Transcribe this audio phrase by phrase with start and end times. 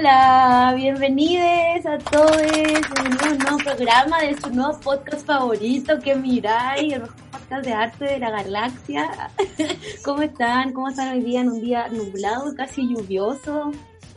[0.00, 6.94] Hola, bienvenidos a todos a un nuevo programa de su nuevo podcast favorito que miráis,
[6.94, 9.10] el mejor podcast de arte de la galaxia.
[10.02, 10.72] ¿Cómo están?
[10.72, 13.72] ¿Cómo están hoy día en un día nublado, casi lluvioso?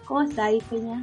[0.06, 1.02] ¿Cómo estáis, Peña?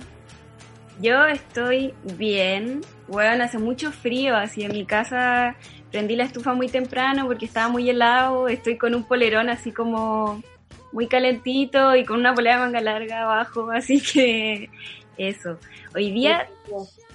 [1.03, 2.81] Yo estoy bien.
[3.06, 5.56] Bueno, hace mucho frío, así en mi casa
[5.91, 8.48] prendí la estufa muy temprano porque estaba muy helado.
[8.48, 10.42] Estoy con un polerón así como
[10.92, 14.69] muy calentito y con una polea de manga larga abajo, así que
[15.16, 15.58] eso.
[15.94, 16.48] Hoy día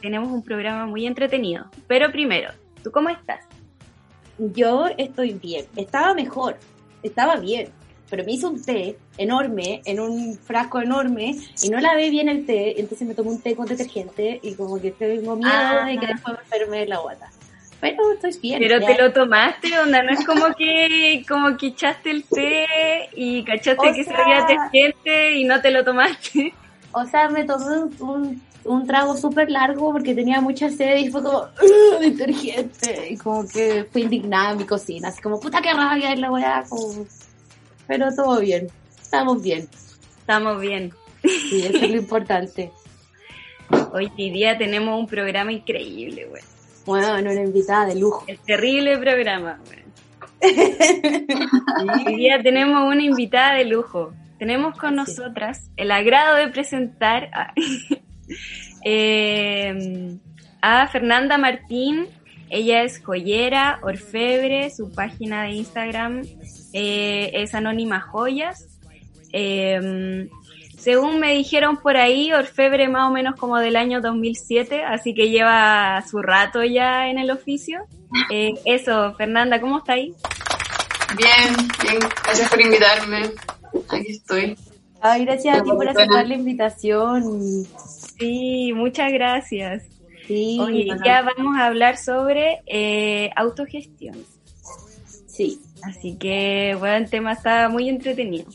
[0.01, 2.51] tenemos un programa muy entretenido, pero primero,
[2.83, 3.41] ¿tú cómo estás?
[4.37, 6.57] Yo estoy bien, estaba mejor,
[7.03, 7.69] estaba bien,
[8.09, 12.45] pero me hice un té enorme, en un frasco enorme, y no lavé bien el
[12.45, 15.85] té, entonces me tomé un té con detergente y como que tengo miedo Ah.
[15.85, 17.31] de que después me enferme la guata.
[17.91, 18.59] Pero estoy bien.
[18.59, 18.87] Pero ya.
[18.87, 22.65] te lo tomaste, onda, no es como que como que echaste el té
[23.15, 26.53] y cachaste O que sea- sabía detergente y no te lo tomaste.
[26.91, 31.09] O sea, me tomé un, un, un trago súper largo porque tenía mucha sed y
[31.09, 33.09] fue como, "Ugh, detergente.
[33.11, 36.31] Y como que fue indignada en mi cocina, así como, puta que rabia es la
[36.31, 36.63] weá.
[36.69, 37.05] como-
[37.87, 38.67] Pero todo bien,
[39.01, 39.67] estamos bien.
[40.19, 40.91] Estamos bien.
[41.21, 42.71] Sí, eso es lo importante.
[43.93, 46.41] Hoy día tenemos un programa increíble, güey.
[46.85, 48.23] Bueno, una invitada de lujo.
[48.27, 49.59] El terrible programa.
[52.05, 54.13] Hoy día tenemos una invitada de lujo.
[54.37, 57.53] Tenemos con nosotras el agrado de presentar a,
[58.85, 60.15] eh,
[60.61, 62.05] a Fernanda Martín.
[62.51, 66.21] Ella es joyera, orfebre, su página de Instagram
[66.73, 68.79] eh, es Anónima Joyas.
[69.33, 70.29] Eh,
[70.77, 75.29] según me dijeron por ahí, orfebre más o menos como del año 2007, así que
[75.29, 77.85] lleva su rato ya en el oficio.
[78.31, 80.13] Eh, eso, Fernanda, ¿cómo está ahí?
[81.17, 83.31] Bien, bien, gracias por invitarme.
[83.89, 84.57] Aquí estoy.
[85.01, 85.91] Ay, gracias a ti por Buena.
[85.91, 87.65] aceptar la invitación.
[88.17, 89.83] Sí, muchas gracias.
[90.27, 91.03] Sí, Oye, ajá.
[91.05, 94.17] ya vamos a hablar sobre eh, autogestión.
[95.27, 95.59] sí.
[95.83, 98.45] Así que, bueno, el tema está muy entretenido.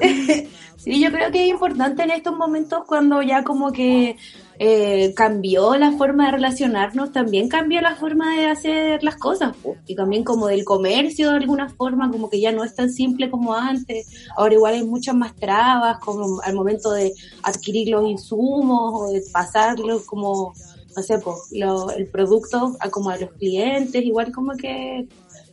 [0.78, 4.16] Sí, yo creo que es importante en estos momentos cuando ya como que
[4.60, 9.76] eh, cambió la forma de relacionarnos, también cambió la forma de hacer las cosas, po.
[9.88, 13.28] y también como del comercio de alguna forma, como que ya no es tan simple
[13.28, 18.92] como antes, ahora igual hay muchas más trabas, como al momento de adquirir los insumos
[18.94, 20.54] o de pasarlos como,
[20.96, 25.08] no sé, po, lo- el producto a como a los clientes, igual como que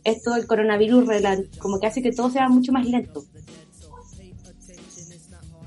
[0.06, 1.08] esto del coronavirus
[1.58, 3.24] como que hace que todo sea mucho más lento.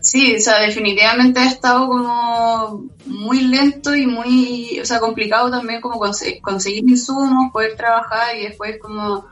[0.02, 5.82] Sí, o sea, definitivamente ha estado como muy lento y muy, o sea, complicado también
[5.82, 9.26] como conse- conseguir insumos, poder trabajar y después como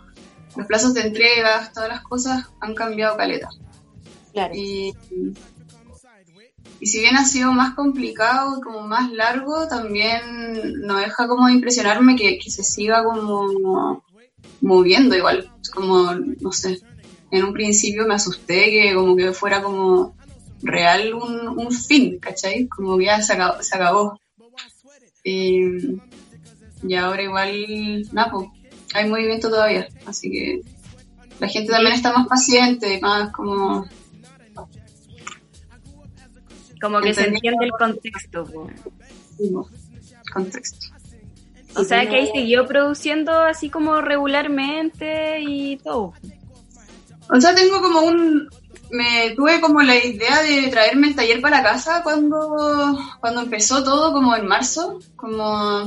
[0.56, 3.48] los plazos de entrega, todas las cosas han cambiado caleta.
[4.34, 4.54] Claro.
[4.54, 4.94] Y,
[6.80, 11.48] y si bien ha sido más complicado y como más largo, también no deja como
[11.48, 14.04] de impresionarme que, que se siga como
[14.62, 15.52] moviendo igual.
[15.74, 16.80] Como, no sé,
[17.32, 20.16] en un principio me asusté que como que fuera como
[20.62, 22.68] real un, un fin, ¿cachai?
[22.68, 23.62] Como que ya se acabó.
[23.62, 24.20] Se acabó.
[25.24, 26.00] Y,
[26.88, 28.48] y ahora igual, nada, pues,
[28.94, 30.62] hay movimiento todavía, así que
[31.40, 33.86] la gente también está más paciente, más como
[36.82, 38.46] Como que se entiende el contexto.
[39.40, 39.68] mismo
[40.34, 40.88] contexto.
[41.78, 46.14] O sea, que ahí siguió produciendo así como regularmente y todo.
[47.30, 48.50] O sea, tengo como un...
[48.90, 54.14] Me tuve como la idea de traerme el taller para casa cuando, cuando empezó todo,
[54.14, 55.86] como en marzo, como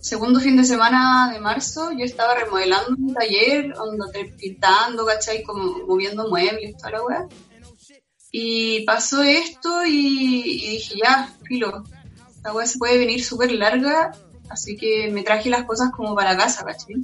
[0.00, 4.06] segundo fin de semana de marzo, yo estaba remodelando un taller, onda,
[4.36, 5.44] pintando, ¿cachai?
[5.44, 7.26] Como moviendo muebles, toda la weá.
[8.32, 11.84] Y pasó esto y, y dije, ya, filo,
[12.42, 14.10] la weá se puede venir súper larga,
[14.52, 16.96] así que me traje las cosas como para casa, ¿cachai?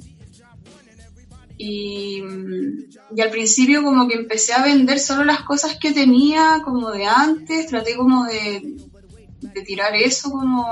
[1.57, 6.61] Y, mm, y al principio como que empecé a vender solo las cosas que tenía
[6.63, 8.77] como de antes, traté como de,
[9.65, 10.65] tirar eso como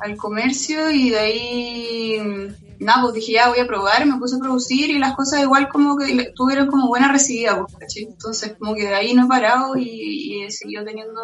[0.00, 4.36] al comercio y de ahí mm, nada, pues dije ya voy a probar, me puse
[4.36, 7.96] a producir y las cosas igual como que tuvieron como buena recibida, pues.
[7.96, 11.20] Entonces como que de ahí no he parado y, y he seguido teniendo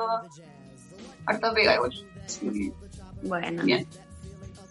[1.25, 1.93] harta pega igual.
[2.25, 2.73] Así
[3.23, 3.87] Bueno, bien.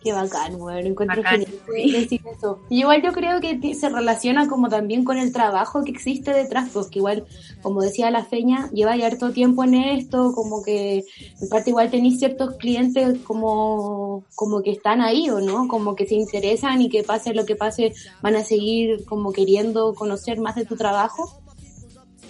[0.05, 1.91] Qué bacán, bueno, encuentro Bacán, genial sí.
[1.91, 2.59] decir eso.
[2.69, 6.69] Y igual yo creo que se relaciona como también con el trabajo que existe detrás,
[6.71, 7.25] pues que igual,
[7.63, 11.05] como decía la Feña, lleva ya harto tiempo en esto, como que
[11.41, 15.67] en parte igual tenéis ciertos clientes como, como que están ahí, ¿o no?
[15.67, 17.91] Como que se interesan y que pase lo que pase,
[18.21, 21.41] van a seguir como queriendo conocer más de tu trabajo.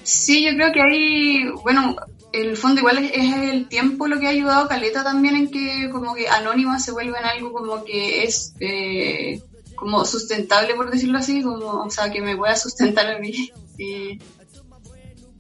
[0.04, 4.28] Sí, yo creo que hay, bueno, en el fondo igual es, el tiempo lo que
[4.28, 7.84] ha ayudado a Caleta también en que como que Anónima se vuelve en algo como
[7.84, 9.42] que es eh,
[9.76, 13.52] como sustentable, por decirlo así, como, o sea, que me pueda sustentar a mí.
[13.78, 14.20] Y,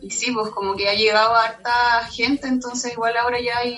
[0.02, 3.78] y sí, pues como que ha llegado a harta gente, entonces igual ahora ya hay,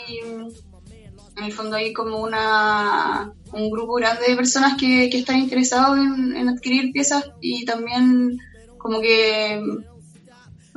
[1.35, 5.95] en el fondo hay como una un grupo grande de personas que, que están interesados
[5.99, 8.39] en, en adquirir piezas y también
[8.79, 9.61] como que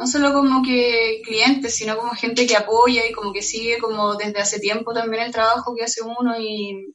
[0.01, 4.15] no solo como que clientes, sino como gente que apoya y como que sigue como
[4.15, 6.95] desde hace tiempo también el trabajo que hace uno y...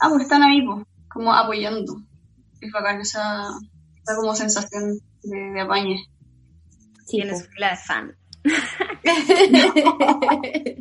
[0.00, 1.94] Ah, pues están ahí, pues, como apoyando.
[2.58, 3.50] Es bacán esa,
[4.02, 6.06] esa como sensación de, de apañe.
[7.04, 7.50] Sí, tienes po.
[7.50, 8.16] fila de fan.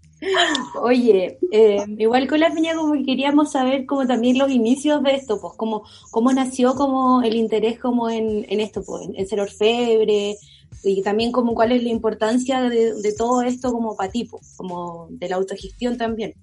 [0.82, 5.16] Oye, eh, igual con la piña como que queríamos saber como también los inicios de
[5.16, 9.40] esto, pues como cómo nació como el interés como en, en esto, pues en, ser
[9.40, 10.36] orfebre
[10.84, 14.54] y también como cuál es la importancia de, de todo esto como para ti, pues,
[14.58, 16.36] como de la autogestión también.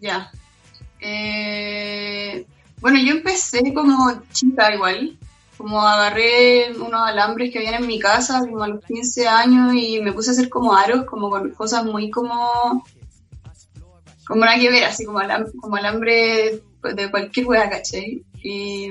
[0.00, 0.30] Ya.
[1.00, 2.44] Eh,
[2.80, 5.18] bueno, yo empecé como chica igual,
[5.60, 10.00] como agarré unos alambres que habían en mi casa como a los 15 años y
[10.00, 12.82] me puse a hacer como aros, como con cosas muy como...
[14.26, 16.62] Como nada que ver, así como, alam- como alambre
[16.94, 18.22] de cualquier wea, ¿cachai?
[18.42, 18.88] Y,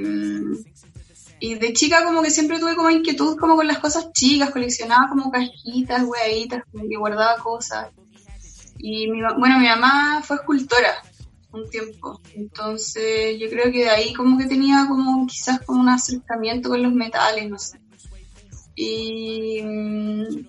[1.40, 5.08] y de chica como que siempre tuve como inquietud como con las cosas chicas, coleccionaba
[5.10, 7.88] como cajitas, weaditas, como que guardaba cosas.
[8.78, 10.94] Y mi, bueno, mi mamá fue escultora
[11.52, 12.20] un tiempo.
[12.36, 16.84] Entonces yo creo que de ahí como que tenía como quizás como un acercamiento con
[16.84, 17.80] los metales, no sé.
[18.76, 20.46] Y mm,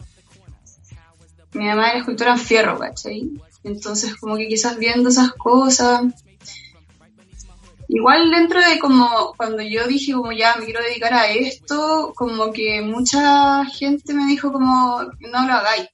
[1.52, 3.31] mi mamá era escultora en fierro, ¿cachai?
[3.64, 6.02] Entonces como que quizás viendo esas cosas.
[7.88, 12.53] Igual dentro de como cuando yo dije como ya me quiero dedicar a esto, como
[12.53, 15.88] que mucha gente me dijo como no lo hagáis,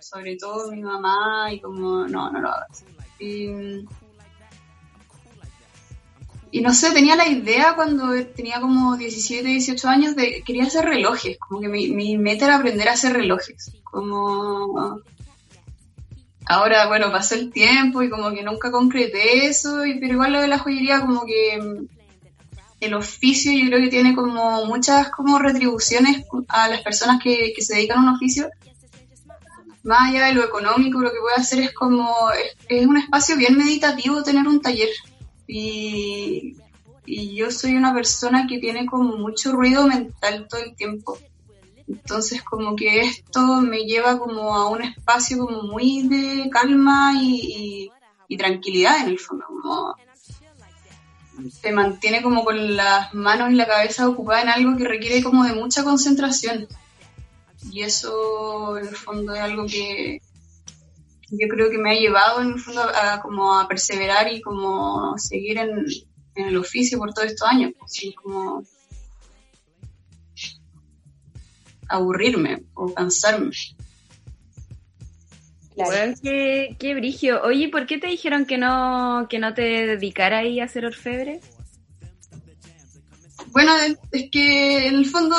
[0.00, 2.84] sobre todo mi mamá y como no, no lo hagas.
[3.18, 3.84] Y,
[6.56, 10.86] y no sé, tenía la idea cuando tenía como 17, 18 años de quería hacer
[10.86, 15.02] relojes, como que mi, mi meta era aprender a hacer relojes, como
[16.46, 20.40] ahora, bueno, pasó el tiempo y como que nunca concreté eso, y, pero igual lo
[20.40, 21.60] de la joyería como que
[22.80, 27.74] el oficio yo creo que tiene como muchas como retribuciones a las personas que, se
[27.74, 28.48] dedican a un oficio,
[29.82, 32.10] más allá de lo económico, lo que puede hacer es como,
[32.66, 34.88] es un espacio bien meditativo tener un taller.
[35.46, 36.56] Y,
[37.04, 41.18] y yo soy una persona que tiene como mucho ruido mental todo el tiempo.
[41.88, 47.90] Entonces como que esto me lleva como a un espacio como muy de calma y,
[48.28, 49.94] y, tranquilidad en el fondo, como
[51.60, 55.44] te mantiene como con las manos y la cabeza ocupada en algo que requiere como
[55.44, 56.66] de mucha concentración.
[57.70, 60.20] Y eso en el fondo es algo que
[61.30, 65.16] yo creo que me ha llevado en el fondo a, como a perseverar y como
[65.18, 65.84] seguir en,
[66.34, 68.62] en el oficio por todos estos años, así como
[71.88, 73.50] aburrirme o cansarme.
[75.74, 75.90] Claro.
[75.90, 77.42] Weón, qué, qué brigio.
[77.42, 81.40] Oye, ¿por qué te dijeron que no, que no te dedicara ahí a ser orfebre?
[83.48, 83.72] Bueno,
[84.12, 85.36] es que en el fondo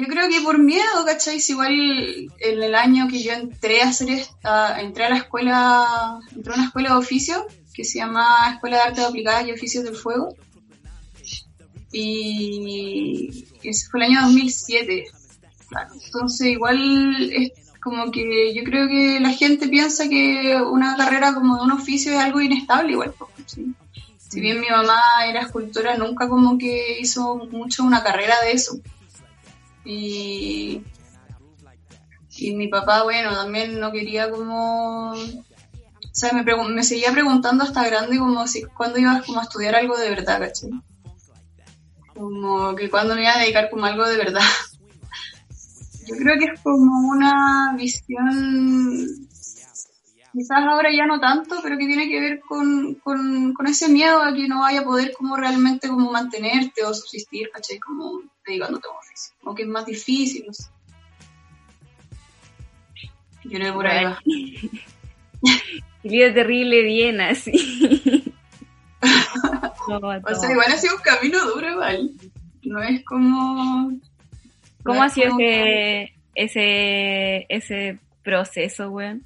[0.00, 1.40] yo creo que por miedo, ¿cachai?
[1.48, 1.72] Igual
[2.38, 6.56] en el año que yo entré a hacer esta, entré a la escuela, entré a
[6.56, 10.34] una escuela de oficio que se llama Escuela de Artes Aplicadas y Oficios del Fuego.
[11.92, 15.04] Y ese fue el año 2007.
[15.68, 15.90] Claro.
[16.04, 21.56] Entonces igual es como que yo creo que la gente piensa que una carrera como
[21.56, 23.14] de un oficio es algo inestable igual.
[24.30, 28.78] Si bien mi mamá era escultora, nunca como que hizo mucho una carrera de eso.
[29.84, 30.82] Y,
[32.36, 37.86] y mi papá, bueno, también no quería como O sea, me, me seguía preguntando hasta
[37.86, 40.70] grande como si cuándo iba como a estudiar algo de verdad, ¿cachai?
[42.14, 44.40] Como que cuándo me iba a dedicar como algo de verdad.
[46.06, 49.06] Yo creo que es como una visión,
[50.32, 54.20] quizás ahora ya no tanto, pero que tiene que ver con, con, con ese miedo
[54.20, 57.78] a que no vaya a poder como realmente como mantenerte o subsistir, ¿cachai?
[57.78, 59.34] Como dedicándote a un oficio.
[59.44, 60.64] O que es más difícil, no sé.
[63.44, 64.18] Yo creo que por ahí va.
[66.34, 68.24] Terrible bien así.
[69.88, 72.10] No, O sea, igual ha sido un camino duro, igual.
[72.62, 73.90] No es como.
[74.84, 79.24] ¿Cómo no ha sido como- ese, ese, ese proceso, weón?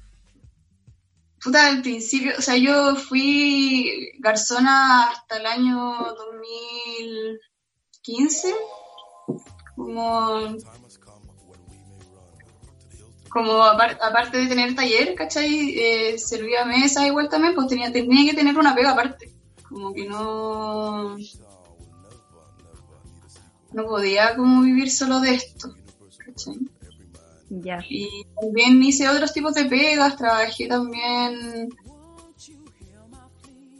[1.43, 8.53] Puta, al principio, o sea, yo fui garzona hasta el año 2015.
[9.75, 10.55] Como.
[13.29, 15.77] Como apar- aparte de tener taller, ¿cachai?
[15.77, 19.31] Eh, servía mesa igual también, pues tenía, tenía que tener una pega aparte.
[19.67, 21.17] Como que no.
[23.73, 25.75] No podía como vivir solo de esto,
[26.17, 26.55] ¿cachai?
[27.49, 27.79] Ya.
[27.89, 28.07] Y
[28.39, 31.69] también hice otros tipos de pegas, trabajé también.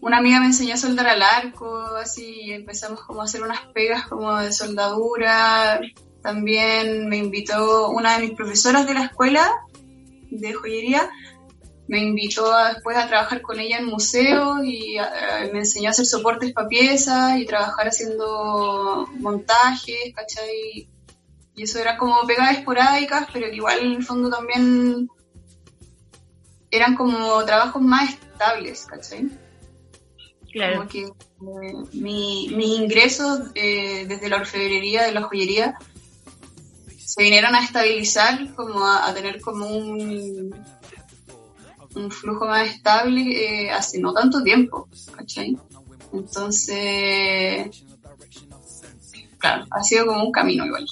[0.06, 4.06] Una amiga me enseñó a soldar al arco, así, empezamos como a hacer unas pegas
[4.08, 5.82] como de soldadura.
[6.22, 9.52] También me invitó una de mis profesoras de la escuela
[10.30, 11.10] de joyería,
[11.88, 15.92] me invitó a- después a trabajar con ella en museos y eh, me enseñó a
[15.92, 20.88] hacer soportes para piezas y trabajar haciendo montajes, ¿cachai?
[21.56, 25.08] Y eso era como pegadas esporádicas, pero que igual en el fondo también
[26.70, 29.30] eran como trabajos más estables, ¿cachai?
[30.56, 30.78] Claro.
[30.78, 35.78] Como que eh, mi, mis ingresos eh, desde la orfebrería, de la joyería,
[36.98, 40.56] se vinieron a estabilizar, como a, a tener como un,
[41.96, 45.58] un flujo más estable eh, hace no tanto tiempo, ¿cachai?
[46.14, 47.84] Entonces,
[49.38, 50.86] claro, ha sido como un camino igual.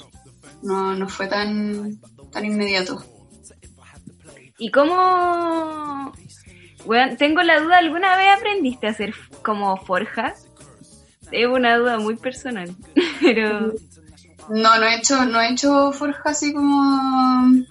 [0.62, 2.02] No, no fue tan,
[2.34, 3.02] tan inmediato.
[4.58, 6.12] ¿Y cómo,
[6.84, 10.48] weón, tengo la duda, ¿alguna vez aprendiste a hacer como forjas?
[11.32, 12.76] Es una duda muy personal,
[13.22, 13.74] pero
[14.50, 17.64] No, no he hecho, no he hecho forja así como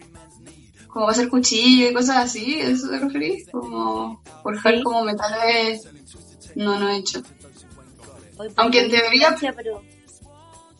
[0.88, 3.48] como hacer cuchillo y cosas así, ¿eso te referís?
[3.50, 4.82] Como forjar Sí.
[4.82, 5.88] como metales,
[6.54, 7.22] no, no he hecho.
[8.36, 9.82] Hoy Aunque en teoría- pero...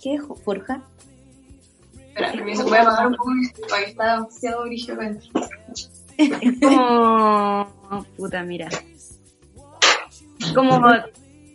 [0.02, 0.82] ¿Qué es Forja?
[2.08, 4.96] Espera, permiso, voy a apagar un poco mi estufa, que está demasiado brillo
[6.18, 8.68] es como, puta, mira.
[10.54, 10.80] Como,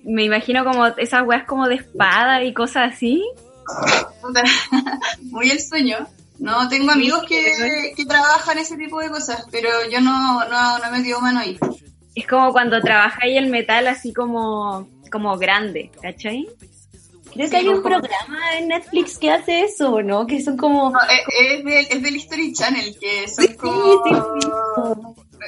[0.06, 3.24] me imagino como esas weas como de espada y cosas así.
[5.24, 5.98] Muy el sueño.
[6.40, 10.86] No, tengo amigos que, que trabajan ese tipo de cosas, pero yo no, no, no
[10.86, 11.58] he metido mano ahí.
[12.14, 16.48] Es como cuando trabajáis el metal así como, como grande, ¿cachai?
[17.34, 20.26] Creo Sí, que hay un como- programa en Netflix que hace eso, ¿no?
[20.28, 20.92] Que son como...
[20.92, 24.48] No, es, es, de- es del History Channel, que son Sí, como, sí, sí.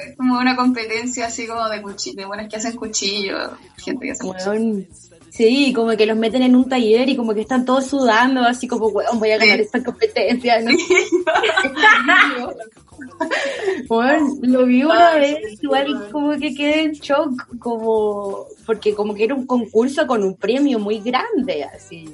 [0.08, 3.36] Es como una competencia así como de cuchillo, de buenas que hacen cuchillo,
[3.76, 4.24] gente que hace.
[4.24, 4.86] Weón,
[5.30, 8.66] Sí, como que los meten en un taller y como que están todos sudando, así
[8.66, 9.62] como, weón, voy a ganar Sí.
[9.62, 10.60] esta competencia.
[10.60, 10.70] ¿no?
[14.42, 19.34] Lo vi una vez, igual como que quedé en shock, como, porque como que era
[19.34, 22.08] un concurso con un premio muy grande, así.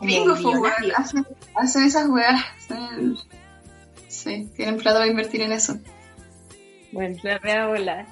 [0.00, 0.62] Millonario.
[0.96, 2.42] hacen, hacen esas weas.
[4.08, 5.76] Sí, tienen plata para invertir en eso.
[6.92, 8.06] Bueno, La rea volar.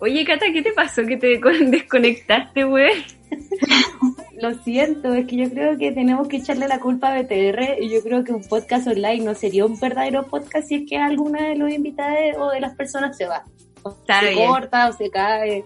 [0.00, 2.92] Oye, Cata, ¿qué te pasó que te con- desconectaste, güey?
[4.40, 7.88] lo siento, es que yo creo que tenemos que echarle la culpa a BTR y
[7.90, 11.48] yo creo que un podcast online no sería un verdadero podcast si es que alguna
[11.48, 13.44] de los invitados o de las personas se va.
[13.82, 14.48] O Está se bien.
[14.48, 15.64] corta o se cae.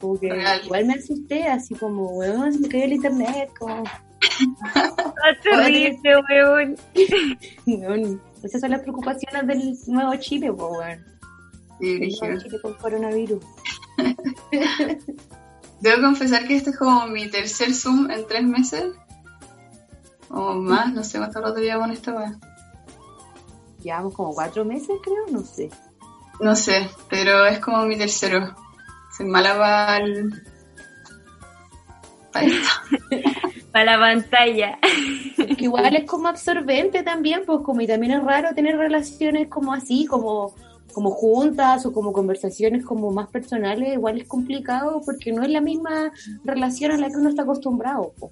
[0.00, 0.60] Como que Real.
[0.64, 5.98] igual me asusté, así como, weón, se me cayó el internet, como, Está terrible,
[7.66, 8.20] weón.
[8.44, 11.04] esas son las preocupaciones del nuevo Chile, weón.
[11.80, 13.44] Chile con coronavirus.
[15.80, 18.94] Debo confesar que este es como mi tercer Zoom en tres meses.
[20.30, 22.36] O más, no sé cuánto rato llevamos en esta wea.
[23.82, 25.70] Llevamos como cuatro meses, creo, no sé.
[26.40, 28.54] No sé, pero es como mi tercero.
[29.16, 30.42] Soy mala para el...
[32.32, 32.68] para esto.
[33.72, 34.78] Para la pantalla.
[35.36, 39.74] Que igual es como absorbente también, pues como y también es raro tener relaciones como
[39.74, 40.54] así, como,
[40.92, 45.60] como juntas o como conversaciones como más personales, igual es complicado porque no es la
[45.60, 46.12] misma
[46.44, 48.12] relación a la que uno está acostumbrado.
[48.18, 48.30] po.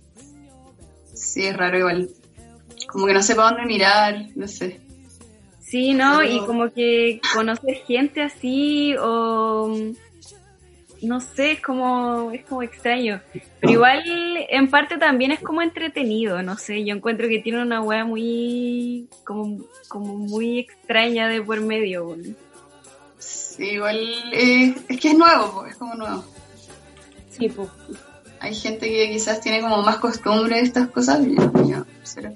[1.15, 2.09] Sí, es raro igual.
[2.89, 4.81] Como que no sé para dónde mirar, no sé.
[5.61, 6.19] Sí, ¿no?
[6.21, 9.69] Pero- Y como que conocer gente así o,
[11.03, 13.21] no sé, es como, es como extraño.
[13.61, 14.03] Pero igual,
[14.49, 19.09] en parte también es como entretenido, no sé, yo encuentro que tiene una wea muy,
[19.25, 19.59] como,
[19.89, 22.09] como muy extraña de por medio.
[22.09, 22.37] weón.
[23.19, 23.99] Sí, igual
[24.33, 26.25] eh, es que es nuevo, po, es como nuevo.
[27.31, 27.69] Sí, pues.
[28.41, 32.33] Hay gente que quizás tiene como más costumbre de estas cosas y yo, yo, cero.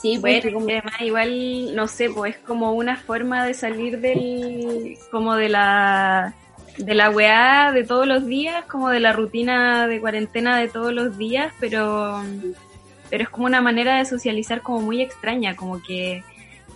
[0.00, 4.96] Sí, pues, Bueno, además igual, no sé, pues es como una forma de salir del,
[5.10, 6.34] como de la,
[6.78, 10.92] de la weá de todos los días, como de la rutina de cuarentena de todos
[10.92, 12.22] los días, pero,
[13.10, 16.22] pero es como una manera de socializar como muy extraña, como que,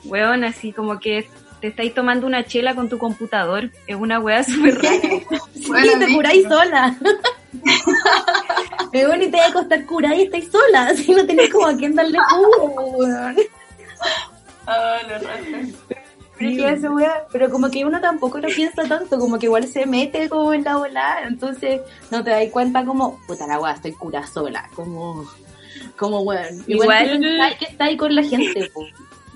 [0.04, 1.28] weón, así como que
[1.60, 4.98] te estáis tomando una chela con tu computador, es una weá súper rara.
[5.68, 6.96] Bueno, sí, te a mí- curáis sola.
[8.92, 11.66] Pero bueno, y te vas a acostar curada y estáis sola, así no tenés como
[11.66, 13.36] a quién darle jugo, weón.
[14.66, 15.28] Ah, lo.
[16.38, 16.98] Pero,
[17.30, 20.64] pero como que uno tampoco lo piensa tanto, como que igual se mete como en
[20.64, 25.28] la volada, entonces no te das cuenta como, puta la weá, estoy cura sola, como,
[25.96, 26.64] como weón.
[26.66, 28.86] Igual, Igual- que está ahí con la gente, po.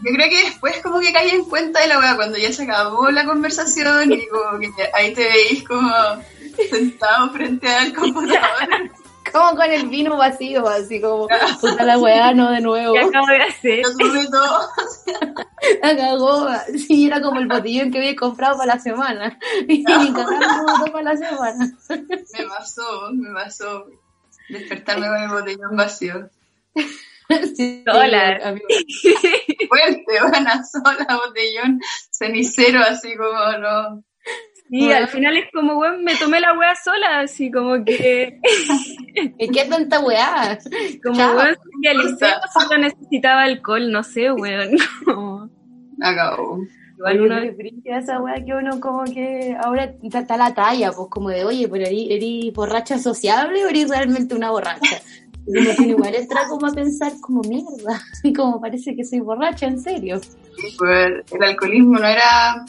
[0.03, 2.65] Yo creo que después como que caí en cuenta de la weá cuando ya se
[2.65, 5.91] acabó la conversación y como que ahí te veis como
[6.71, 8.91] sentado frente al computador.
[9.33, 11.27] Como con el vino vacío, así como,
[11.61, 12.93] puta la weá, no de nuevo.
[12.93, 13.83] ¿Qué acabo de hacer?
[14.31, 14.69] Todo.
[15.83, 19.39] La cagó, sí, era como el botellón que había comprado para la semana.
[19.67, 21.73] Y cagando todo para la semana.
[21.89, 23.87] Me pasó, me pasó.
[24.49, 26.31] Despertarme con el botellón vacío.
[27.57, 28.38] Sí, Sola.
[28.45, 28.66] amigo.
[29.69, 34.04] Fuerte, buena sola, botellón cenicero, así como no.
[34.71, 38.40] Y al final es como, weón, me tomé la weá sola, así como que,
[39.38, 40.59] ¿Y qué tanta weá?
[41.02, 41.37] como Chao.
[41.37, 44.71] weón, socialicé, solo necesitaba alcohol, no sé, weón.
[45.04, 45.50] Como,
[46.00, 46.59] Acabó.
[46.97, 51.28] igual uno, brilla esa weá que uno como que ahora está, la talla, pues como
[51.28, 55.00] de, oye, pero eres borracha sociable o eres realmente una borracha.
[55.47, 59.21] Y uno tiene igual entra como a pensar como mierda, y como parece que soy
[59.21, 60.19] borracha, en serio.
[60.21, 62.65] Sí, pues, el alcoholismo no era,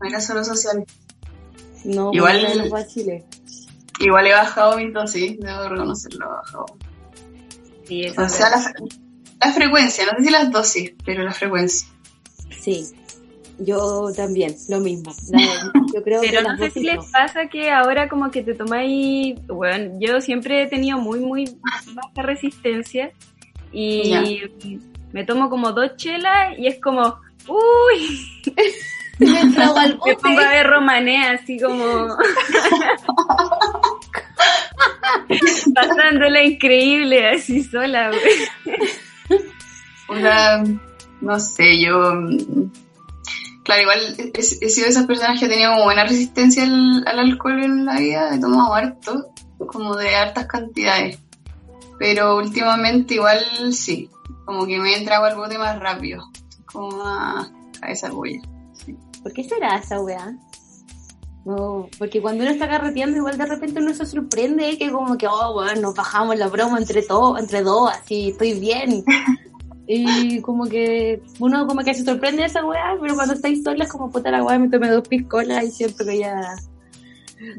[0.00, 0.84] no era solo social.
[1.84, 3.24] No, Igual- bueno, no fue a Chile.
[4.00, 6.66] Igual he bajado mi dosis, debo reconocerlo, he bajado.
[7.84, 8.74] sí, O sea, la,
[9.40, 11.88] la frecuencia, no sé si las dosis, pero la frecuencia.
[12.60, 12.86] Sí,
[13.58, 15.12] yo también, lo mismo.
[15.94, 19.36] Yo creo Pero que no sé si les pasa que ahora como que te tomáis,
[19.46, 21.56] bueno, yo siempre he tenido muy, muy
[21.94, 23.12] baja resistencia
[23.72, 24.40] y
[25.12, 28.20] me tomo como dos chelas y es como, uy,
[29.18, 32.08] Me trago al me pongo a ver romané así como
[35.74, 39.40] pasándola increíble así sola, güey.
[40.08, 40.62] Una,
[41.22, 42.12] no sé, yo.
[43.66, 47.02] Claro, igual he, he sido de esas personas que ha tenido como buena resistencia al,
[47.04, 49.32] al alcohol en la vida, he tomado harto,
[49.66, 51.18] como de hartas cantidades.
[51.98, 54.08] Pero últimamente igual sí,
[54.44, 56.30] como que me he entrado al bote más rápido,
[56.64, 57.50] como más
[57.80, 58.40] cabeza bulla.
[59.24, 60.36] ¿Por qué será esa weá?
[61.44, 65.26] No, porque cuando uno está carreteando, igual de repente uno se sorprende que como que,
[65.26, 69.04] oh, bueno, nos bajamos la broma entre todos, entre dos, así, estoy bien.
[69.88, 73.88] Y como que uno como que se sorprende de esa weá, pero cuando estáis solas,
[73.88, 76.56] como puta la weá, me tomé dos piscolas y siento que ya...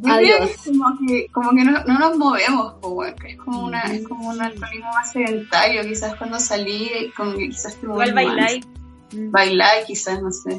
[0.02, 0.50] Yo Adiós.
[0.63, 3.82] que como que, como que no, no nos movemos, pues, bueno, que es como una,
[3.84, 8.66] es como un alcoholismo más sedentario, quizás cuando salí, como que quizás te Igual bailáis.
[8.66, 9.32] más.
[9.32, 10.58] Bailar quizás, no sé.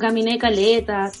[0.00, 1.12] Caminé caleta,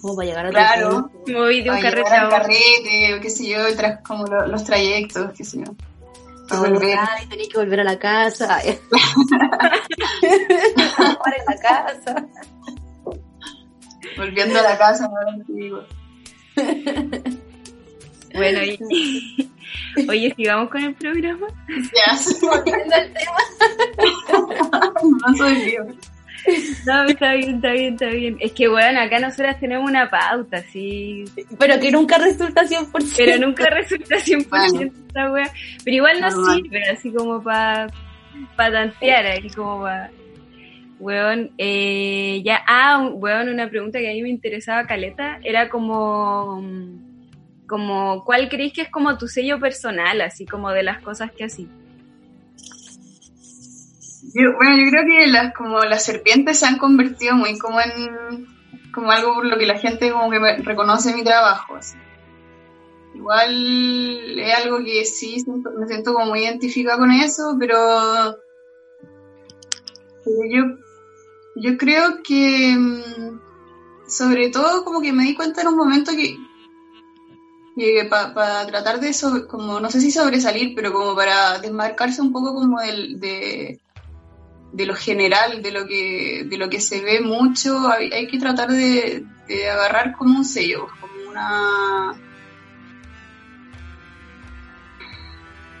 [0.00, 1.10] como para llegar a Claro.
[1.28, 5.44] Moví de un carrete carrete, o qué sé yo, tras, como lo- los trayectos, qué
[5.44, 5.74] sé yo.
[6.50, 6.98] Volver.
[7.22, 8.58] y tenés que volver a la casa.
[11.22, 12.26] Para en la casa.
[14.16, 15.84] Volviendo a la casa, no.
[18.34, 19.50] Bueno, y...
[20.08, 21.46] oye, sigamos con el programa.
[21.68, 23.38] Ya, Volviendo al tema.
[25.28, 25.86] no soy lío.
[26.86, 28.36] No, está bien, está bien, está bien.
[28.40, 31.24] Es que, bueno, acá nosotras tenemos una pauta, sí.
[31.58, 33.14] Pero que nunca resulta 100%.
[33.16, 34.92] Pero nunca resulta 100% Bueno.
[35.06, 35.50] esta wea.
[35.84, 36.56] Pero igual nos Normal.
[36.62, 37.86] sirve, así como para
[38.56, 40.10] pa tantear, ahí como para...
[41.00, 46.62] Weón, eh, ya, ah, weón, una pregunta que a mí me interesaba, Caleta, era como,
[47.66, 51.44] como, ¿cuál creéis que es como tu sello personal, así como de las cosas que
[51.44, 51.68] así?
[54.34, 58.52] Yo, bueno, yo creo que las, como las serpientes se han convertido muy como en
[58.92, 61.78] como algo por lo que la gente como que me reconoce mi trabajo.
[63.14, 68.36] Igual es algo que sí me siento como muy identificada con eso, pero,
[70.24, 70.64] yo,
[71.56, 73.40] yo creo que mm,
[74.08, 76.36] sobre todo como que me di cuenta en un momento que,
[78.08, 79.12] para tratar de
[79.48, 83.80] como no sé si sobresalir, pero como para desmarcarse un poco como del, de,
[84.74, 88.70] de lo general, de lo que, de lo que se ve mucho, hay, que tratar
[88.72, 92.14] de, de, agarrar como un sello, como una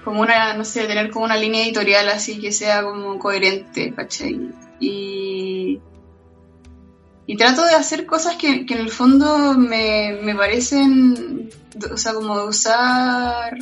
[0.04, 4.50] como una, no sé, tener como una línea editorial así que sea como coherente, ¿cachai?
[4.78, 5.80] Y,
[7.26, 11.50] y trato de hacer cosas que, que en el fondo me, me parecen,
[11.90, 13.56] o sea, como de usar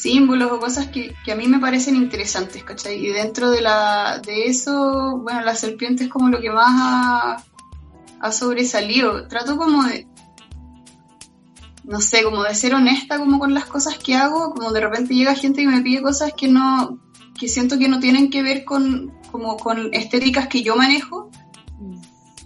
[0.00, 3.04] símbolos o cosas que, que, a mí me parecen interesantes, ¿cachai?
[3.04, 7.42] Y dentro de, la, de eso, bueno, la serpiente es como lo que más
[8.20, 9.28] ha, sobresalido.
[9.28, 10.06] Trato como de,
[11.84, 15.14] no sé, como de ser honesta como con las cosas que hago, como de repente
[15.14, 16.98] llega gente y me pide cosas que no,
[17.38, 21.25] que siento que no tienen que ver con, como con estéticas que yo manejo.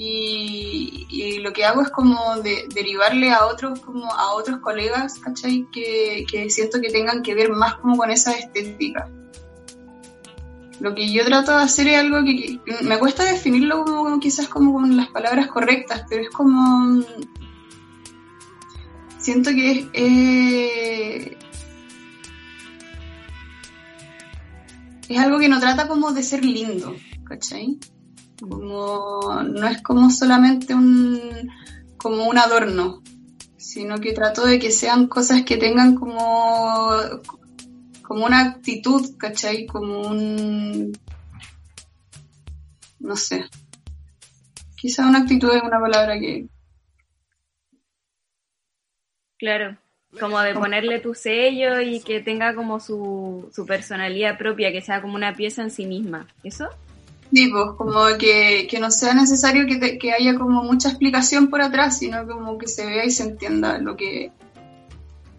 [0.03, 5.67] Y, lo que hago es como de, derivarle a otros, como a otros colegas, ¿cachai?
[5.71, 9.11] Que, que siento que tengan que ver más como con esa estética.
[10.81, 14.73] Lo que yo trato de hacer es algo que, me cuesta definirlo como, quizás como
[14.73, 17.05] con las palabras correctas, pero es como
[19.19, 21.37] siento que es, eh,
[25.11, 27.79] es algo que no trata como de ser lindo, ¿cachai?
[28.41, 31.21] Como, no es como solamente un,
[31.97, 33.03] como un adorno,
[33.57, 36.91] sino que trato de que sean cosas que tengan como,
[38.03, 39.67] como una actitud, ¿cachai?
[39.67, 40.93] Como un,
[42.99, 43.45] no sé,
[44.77, 46.49] quizá una actitud es una palabra que,
[49.41, 49.79] Claro,
[50.21, 55.01] como de ponerle tu sello y que tenga como su, su personalidad propia, que sea
[55.01, 56.29] como una pieza en sí misma.
[56.45, 56.69] ¿Eso?
[57.33, 61.63] Sí, pues como que, que no sea necesario que, que haya como mucha explicación por
[61.63, 64.33] atrás, sino como que se vea y se entienda lo que,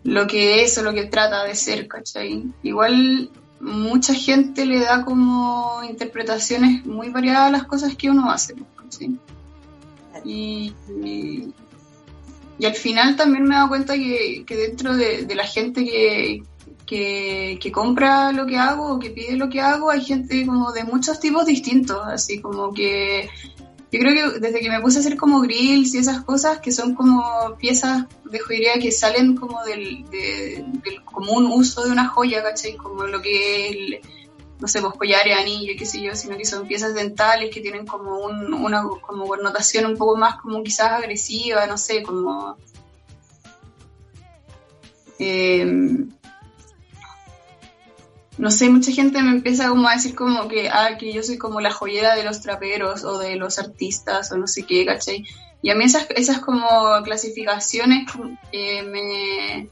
[0.03, 2.45] lo que es o lo que trata de ser, ¿cachai?
[2.63, 8.55] Igual mucha gente le da como interpretaciones muy variadas a las cosas que uno hace,
[8.77, 9.17] ¿cachai?
[10.23, 10.73] y,
[12.61, 16.43] y al final también me he dado cuenta que, dentro de, la gente que,
[16.91, 20.83] que, compra lo que hago o que pide lo que hago, hay gente como de
[20.83, 23.29] muchos tipos distintos, así como que
[23.91, 26.71] yo creo que desde que me puse a hacer como grills y esas cosas que
[26.71, 32.43] son como piezas de joyería que salen como del, del común uso de una joya,
[32.43, 32.75] ¿cachai?
[32.75, 34.07] Como lo que es
[34.59, 37.87] no sé, pues collares, anillos, qué sé yo, sino que son piezas dentales que tienen
[37.87, 42.57] como una como connotación un poco más como quizás agresiva, no sé, como...
[45.17, 46.09] Em,
[48.41, 51.37] no sé, mucha gente me empieza como a decir como que, ah, que yo soy
[51.37, 55.23] como la joyera de los traperos o de los artistas o no sé qué, ¿cachai?
[55.61, 56.67] Y a mí esas, esas como
[57.03, 58.11] clasificaciones
[58.51, 59.69] eh, me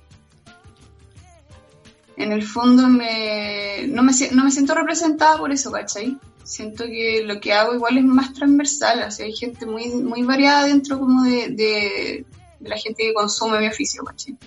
[2.16, 6.16] en el fondo me, no, me, no me siento representada por eso, ¿cachai?
[6.44, 10.22] Siento que lo que hago igual es más transversal, o sea, hay gente muy, muy
[10.22, 12.26] variada dentro como de, de,
[12.60, 14.38] la gente que consume mi oficio, ¿cachai?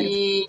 [0.00, 0.46] Y,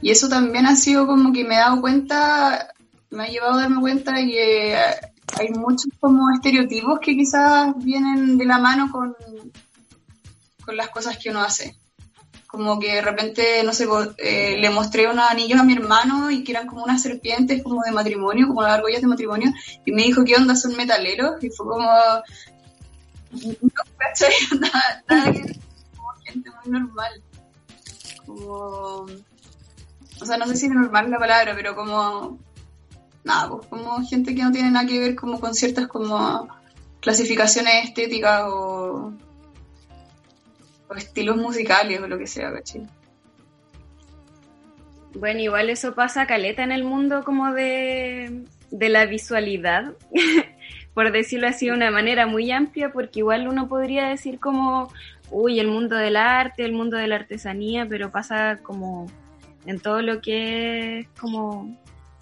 [0.00, 2.74] y eso también ha sido como que me he dado cuenta,
[3.10, 4.76] me ha llevado a darme cuenta de que
[5.38, 9.16] hay muchos como estereotipos que quizás vienen de la mano con,
[10.64, 11.76] con las cosas que uno hace
[12.48, 16.42] como que de repente, no sé, eh, le mostré unos anillos a mi hermano y
[16.42, 19.52] que eran como unas serpientes como de matrimonio, como las argollas de matrimonio,
[19.84, 20.56] y me dijo, ¿qué onda?
[20.56, 21.44] ¿Son metaleros?
[21.44, 22.22] Y fue como, no.
[24.60, 25.60] Nada, nada que
[25.94, 27.22] como gente muy normal.
[28.24, 29.06] Como,
[30.20, 32.38] o sea, no sé si es normal la palabra, pero como,
[33.24, 36.48] nada, pues como gente que no tiene nada que ver como con ciertas como
[37.00, 39.12] clasificaciones estéticas o
[40.96, 42.86] estilos musicales o lo que sea, ¿cachai?
[45.14, 49.94] Bueno, igual eso pasa caleta en el mundo como de, de la visualidad,
[50.94, 54.92] por decirlo así de una manera muy amplia, porque igual uno podría decir como,
[55.30, 59.06] uy, el mundo del arte, el mundo de la artesanía, pero pasa como
[59.68, 61.78] en todo lo que es como,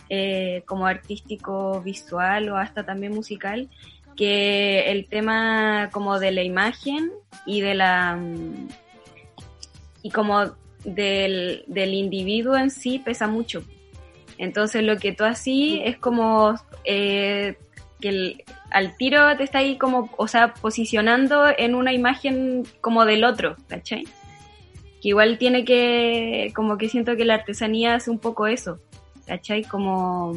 [0.09, 3.71] eh, como artístico, visual o hasta también musical,
[4.17, 7.13] que el tema como de la imagen
[7.47, 8.19] y de la
[10.03, 13.63] y como del, del individuo en sí pesa mucho.
[14.39, 17.59] Entonces lo que tú así es como eh,
[18.01, 23.23] que al tiro te está ahí como, o sea, posicionando en una imagen como del
[23.23, 24.05] otro, ¿cachai?
[25.07, 28.81] Que igual tiene que, como que siento que la artesanía hace un poco eso,
[29.25, 29.63] ¿cachai?
[29.63, 30.35] Como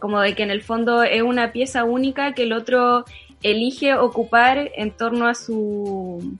[0.00, 3.04] como de que en el fondo es una pieza única que el otro
[3.40, 6.36] elige ocupar en torno a su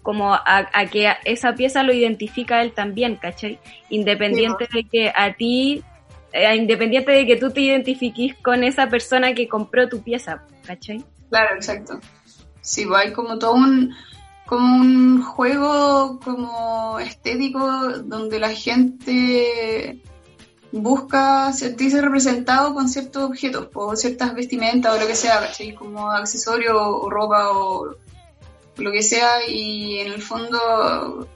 [0.00, 3.58] como a, que esa pieza lo identifica él también, ¿cachai?
[3.90, 5.82] Independiente de que a ti,
[6.32, 11.02] eh, independiente de que tú te identifiques con esa persona que compró tu pieza, ¿cachai?
[11.30, 11.98] Claro, exacto.
[12.60, 13.92] Sí, pues hay como todo un,
[14.46, 17.66] como un juego como estético
[18.04, 20.02] donde la gente
[20.72, 25.74] busca sentirse representado con ciertos objetos, o ciertas vestimentas o lo que sea, ¿cachai?
[25.74, 27.94] Como accesorio o ropa o
[28.76, 31.28] lo que sea, y en el fondo,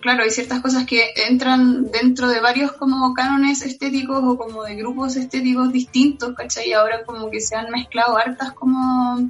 [0.00, 4.76] claro, hay ciertas cosas que entran dentro de varios como cánones estéticos o como de
[4.76, 6.68] grupos estéticos distintos, ¿cachai?
[6.68, 9.28] Y ahora como que se han mezclado hartas como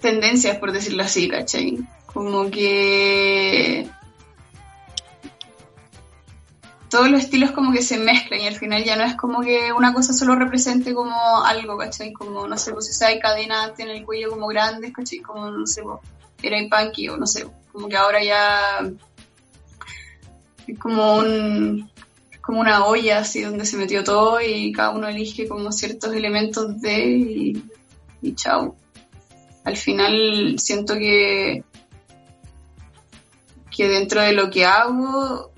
[0.00, 1.78] tendencias, por decirlo así, ¿cachai?
[2.06, 3.88] Como que
[6.88, 9.72] todos los estilos como que se mezclan y al final ya no es como que
[9.72, 12.12] una cosa solo represente como algo, ¿cachai?
[12.12, 15.18] Como, no sé, pues si hay cadenas en el cuello como grandes, ¿cachai?
[15.18, 16.00] Como, no sé, pues,
[16.42, 18.90] era punky o no sé, como que ahora ya
[20.66, 21.90] es como un
[22.40, 26.80] como una olla así donde se metió todo y cada uno elige como ciertos elementos
[26.80, 27.62] de y,
[28.22, 28.74] y chao.
[29.68, 31.62] Al final siento que
[33.76, 35.52] que dentro de lo que hago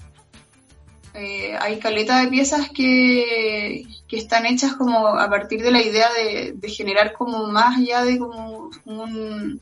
[1.14, 6.68] eh, hay caleta de piezas que, están hechas como a partir de la idea de,
[6.68, 9.60] generar como más allá de como un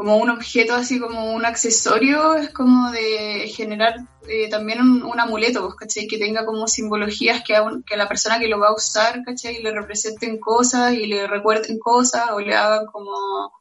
[0.00, 5.60] como un objeto así como un accesorio es como de generar eh, también un, amuleto
[5.60, 6.06] pues, ¿cachai?
[6.06, 9.62] que tenga como simbologías que a, que la persona que lo va a usar ¿cachai?
[9.62, 13.52] le representen cosas y le recuerden cosas o le hagan como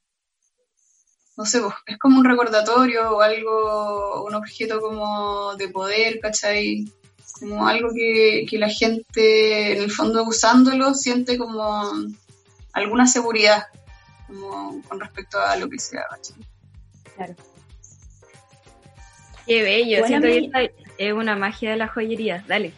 [1.35, 6.85] no sé, pues, es como un recordatorio o algo, un objeto como de poder, ¿cachai?
[7.37, 11.93] Como algo que, la gente, en el fondo, usándolo, siente como
[12.73, 13.67] alguna seguridad,
[14.89, 16.05] con respecto a lo que sea.
[17.15, 17.35] Claro.
[19.45, 22.73] Qué bello, siento que es una magia de la joyería, dale.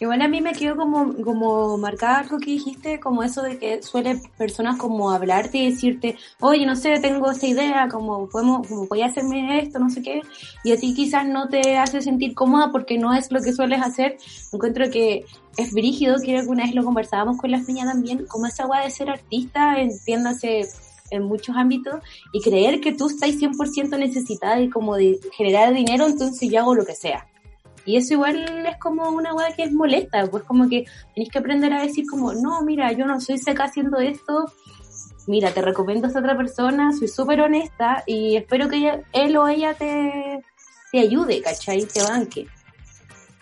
[0.00, 3.82] Igual a mí me quedó como, como marcada algo que dijiste, como eso de que
[3.82, 8.86] suele personas como hablarte y decirte, oye, no sé, tengo esta idea, como podemos, como
[8.86, 10.22] voy a hacerme esto, no sé qué,
[10.64, 13.82] y a ti quizás no te hace sentir cómoda porque no es lo que sueles
[13.82, 14.16] hacer.
[14.52, 15.24] Encuentro que
[15.56, 18.90] es brígido, que alguna vez lo conversábamos con las niñas también, como esa agua de
[18.90, 20.68] ser artista, entiéndase
[21.10, 26.06] en muchos ámbitos, y creer que tú estás 100% necesitada y como de generar dinero,
[26.06, 27.26] entonces yo hago lo que sea
[27.86, 31.38] y eso igual es como una weá que es molesta, pues como que tenés que
[31.38, 34.50] aprender a decir como, no, mira, yo no soy seca haciendo esto,
[35.26, 39.48] mira, te recomiendo a esta otra persona, soy súper honesta y espero que él o
[39.48, 40.42] ella te,
[40.92, 41.84] te ayude, ¿cachai?
[41.84, 42.46] Te banque.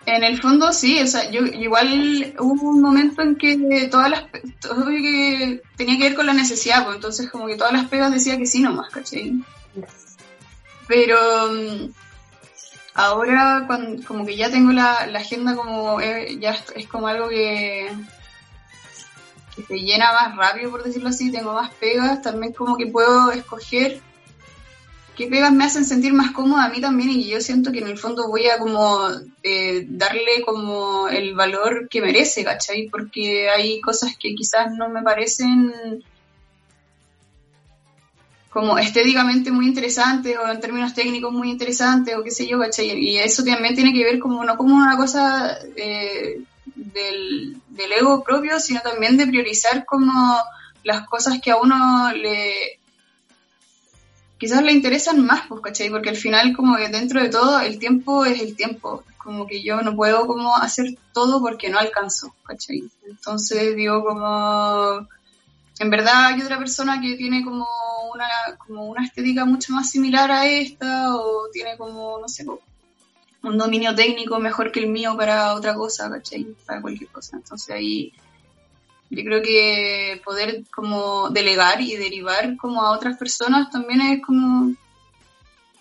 [0.05, 4.23] En el fondo sí, o sea, yo igual hubo un momento en que todas las
[4.59, 8.11] todo que tenía que ver con la necesidad, pues entonces como que todas las pegas
[8.11, 9.41] decía que sí nomás, ¿cachai?
[10.87, 11.17] Pero
[11.53, 11.93] mm,
[12.95, 17.89] ahora cuando, como que ya tengo la, agenda como eh, ya es como algo que
[19.65, 24.01] se llena más rápido por decirlo así, tengo más pegas, también como que puedo escoger
[25.15, 27.87] qué pegas me hacen sentir más cómoda a mí también y yo siento que en
[27.87, 29.09] el fondo voy a como
[29.43, 32.89] eh, darle como el valor que merece, ¿cachai?
[32.89, 36.03] Porque hay cosas que quizás no me parecen
[38.49, 42.91] como estéticamente muy interesantes o en términos técnicos muy interesantes o qué sé yo, ¿cachai?
[42.91, 46.43] Y eso también tiene que ver como no como una cosa eh,
[46.75, 47.61] del,
[47.99, 50.37] ego propio, sino también de priorizar como
[50.83, 52.79] las cosas que a uno le
[54.43, 55.89] quizás le interesan más, pues, ¿cachai?
[55.89, 59.63] Porque al final como que dentro de todo el tiempo es el tiempo, como que
[59.63, 62.83] yo no puedo como hacer todo porque no alcanzo, ¿cachai?
[63.07, 65.07] Entonces digo como
[65.79, 67.65] en verdad hay otra persona que tiene como
[68.13, 68.27] una,
[68.67, 72.45] como una estética mucho más similar a esta o tiene como, no sé,
[73.43, 76.47] un dominio técnico mejor que el mío para otra cosa, ¿cachai?
[76.65, 77.37] Para cualquier cosa.
[77.37, 78.11] Entonces ahí
[79.15, 84.73] yo creo que poder como delegar y derivar como a otras personas también es como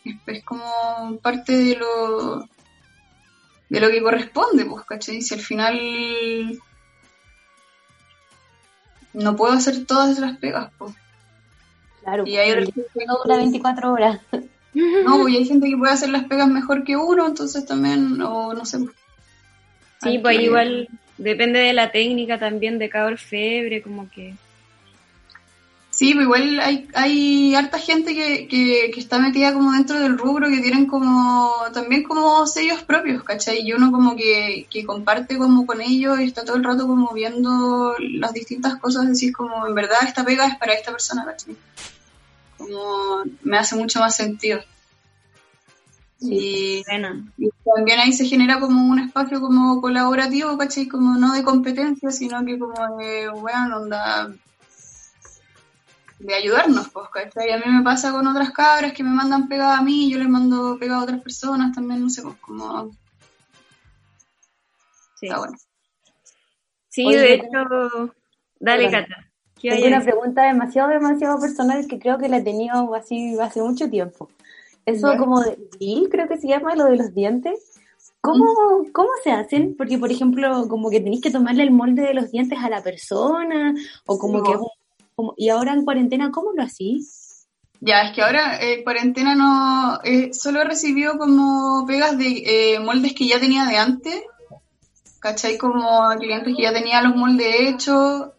[0.05, 2.47] es, como parte de lo
[3.71, 5.23] de lo que corresponde, pues, ¿cachai?
[5.23, 6.61] Si al final
[9.15, 10.95] no puedo hacer todas las pegas, pues.
[12.03, 14.21] Claro, y hay gente que dura 24 horas.
[14.75, 18.55] No, y hay gente que puede hacer las pegas mejor que uno, entonces también, o
[18.55, 18.79] no sé.
[20.03, 20.89] Sí, pues igual
[21.23, 24.35] depende de la técnica también de cada orfebre, como que.
[25.91, 30.49] Sí, pues igual hay, hay harta gente que, que, está metida como dentro del rubro,
[30.49, 33.61] que tienen como también como sellos propios, ¿cachai?
[33.61, 37.13] Y uno como que, que comparte como con ellos y está todo el rato como
[37.13, 41.57] viendo las distintas cosas, decís como en verdad esta pega es para esta persona, ¿cachai?
[42.57, 44.61] Como me hace mucho más sentido.
[46.25, 50.87] Y, Bueno, y también ahí se genera como un espacio como colaborativo, ¿cachai?
[50.87, 54.33] Como no de competencia, sino que como de, bueno, onda,
[56.19, 57.51] de ayudarnos, pues, ¿cachai?
[57.51, 60.29] A mí me pasa con otras cabras que me mandan pegada a mí, yo les
[60.29, 62.91] mando pegada a otras personas también, no sé, pues, como,
[65.19, 65.27] sí.
[65.27, 65.57] está bueno.
[66.89, 68.15] Sí, Oye, de hecho,
[68.61, 68.91] dale.
[68.91, 69.29] Cata.
[69.61, 73.39] ¿Qué Tengo hay una pregunta demasiado, demasiado personal que creo que la he tenido así
[73.41, 74.29] hace mucho tiempo.
[74.87, 77.79] Eso como de Bill, creo que se llama, lo de los dientes.
[78.21, 78.45] ¿Cómo,
[78.93, 79.75] ¿Cómo se hacen?
[79.77, 82.83] Porque, por ejemplo, como que tenéis que tomarle el molde de los dientes a la
[82.83, 83.75] persona,
[84.07, 84.53] o como que...
[85.15, 87.47] como- y ahora en cuarentena, ¿cómo lo hacís?
[87.81, 92.81] Ya, es que ahora eh, cuarentena no, eh, solo he recibido como pegas de eh,
[92.81, 94.23] moldes que ya tenía de antes,
[95.19, 95.59] ¿cachai?
[95.59, 98.31] Como clientes que ya tenían los moldes hechos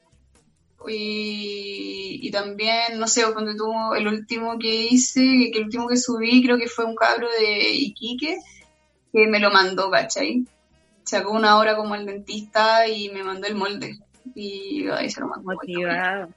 [0.88, 5.98] y, y también, no sé, cuando tuvo el último que hice, que el último que
[5.98, 8.38] subí creo que fue un cabro de Iquique
[9.12, 10.46] que me lo mandó, ¿cachai?
[11.04, 14.00] Sacó una hora como el dentista y me mandó el molde
[14.36, 15.54] y ahí se lo mandó.
[15.54, 16.30] Motivado.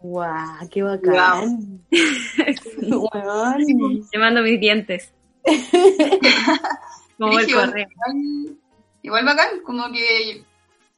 [0.00, 0.68] ¡Guau!
[0.70, 1.80] ¡Qué bacán!
[2.82, 4.08] Weón.
[4.10, 5.12] Te mando mis dientes.
[7.18, 7.86] Como el correo.
[7.88, 8.58] Igual,
[9.02, 10.42] igual bacán, como que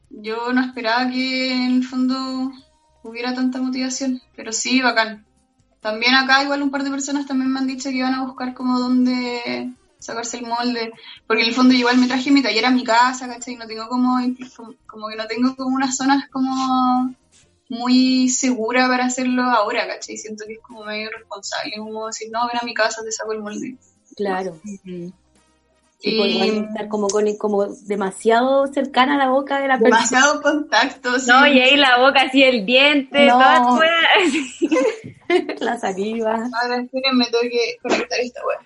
[0.08, 2.50] yo no esperaba que en el fondo
[3.08, 5.24] hubiera tanta motivación, pero sí, bacán.
[5.80, 8.54] También acá igual un par de personas también me han dicho que iban a buscar
[8.54, 10.92] como dónde sacarse el molde,
[11.26, 13.56] porque en el fondo igual me traje mi taller a mi casa, ¿cachai?
[13.56, 14.18] No tengo como,
[14.86, 17.14] como, que no tengo como unas zonas como
[17.68, 20.16] muy segura para hacerlo ahora, ¿cachai?
[20.16, 23.32] Siento que es como medio irresponsable, como decir, no, ven a mi casa, te saco
[23.32, 23.76] el molde.
[24.16, 24.60] Claro.
[26.08, 29.96] Y- igual estar como, con, como demasiado cercana a la boca de la persona.
[29.98, 31.26] Demasiado contacto, sí.
[31.30, 33.32] No, y ahí la boca así, el diente, No.
[33.34, 33.96] toda afuera.
[35.60, 36.32] la saliva.
[36.62, 38.58] Ahora esperen, me tengo que conectar esta web.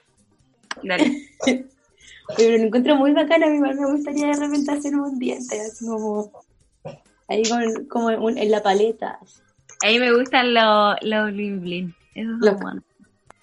[0.82, 1.28] Dale.
[2.36, 5.84] Pero lo encuentro muy bacana, a mí me gustaría de repente hacer un diente, así
[5.86, 6.30] como
[7.28, 9.18] ahí con, como un- en la paleta.
[9.20, 9.40] así.
[9.82, 11.94] Ahí me gustan los los bling bling.
[12.14, 12.82] Buenos.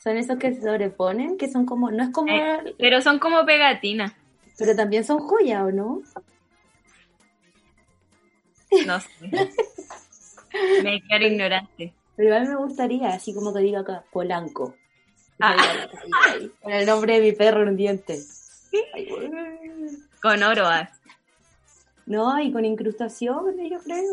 [0.08, 3.46] Son esos que se sobreponen, que son como, no es como, Eh, Pero son como
[3.46, 4.14] pegatinas.
[4.58, 6.02] pero también son joyas, ¿o no?
[8.86, 9.10] No sé.
[10.82, 11.94] Me quedo ignorante.
[12.16, 14.76] Pero igual me gustaría, así como que diga acá, Polanco.
[15.42, 15.58] Ah.
[16.62, 18.18] Con el nombre de mi perro en un diente.
[18.94, 19.10] Ay.
[20.22, 20.68] Con oro.
[20.68, 20.90] ah.
[22.06, 24.06] No, y con incrustaciones, yo creo.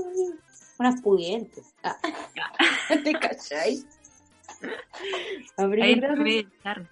[0.80, 1.72] Unas pudientes.
[1.84, 1.96] Ah.
[3.04, 3.84] ¿Te cachai?
[5.56, 6.88] A ver, Ahí yo creo que- me echaron.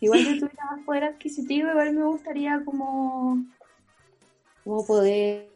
[0.00, 3.44] Igual si tuviera más poder adquisitivo, igual me gustaría como,
[4.62, 5.48] como poder...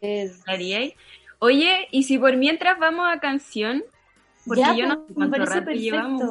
[1.38, 3.84] Oye, y si por mientras vamos a canción,
[4.46, 5.80] porque Ya, yo no pues, sé me cuánto rato perfecto.
[5.80, 6.30] llevamos.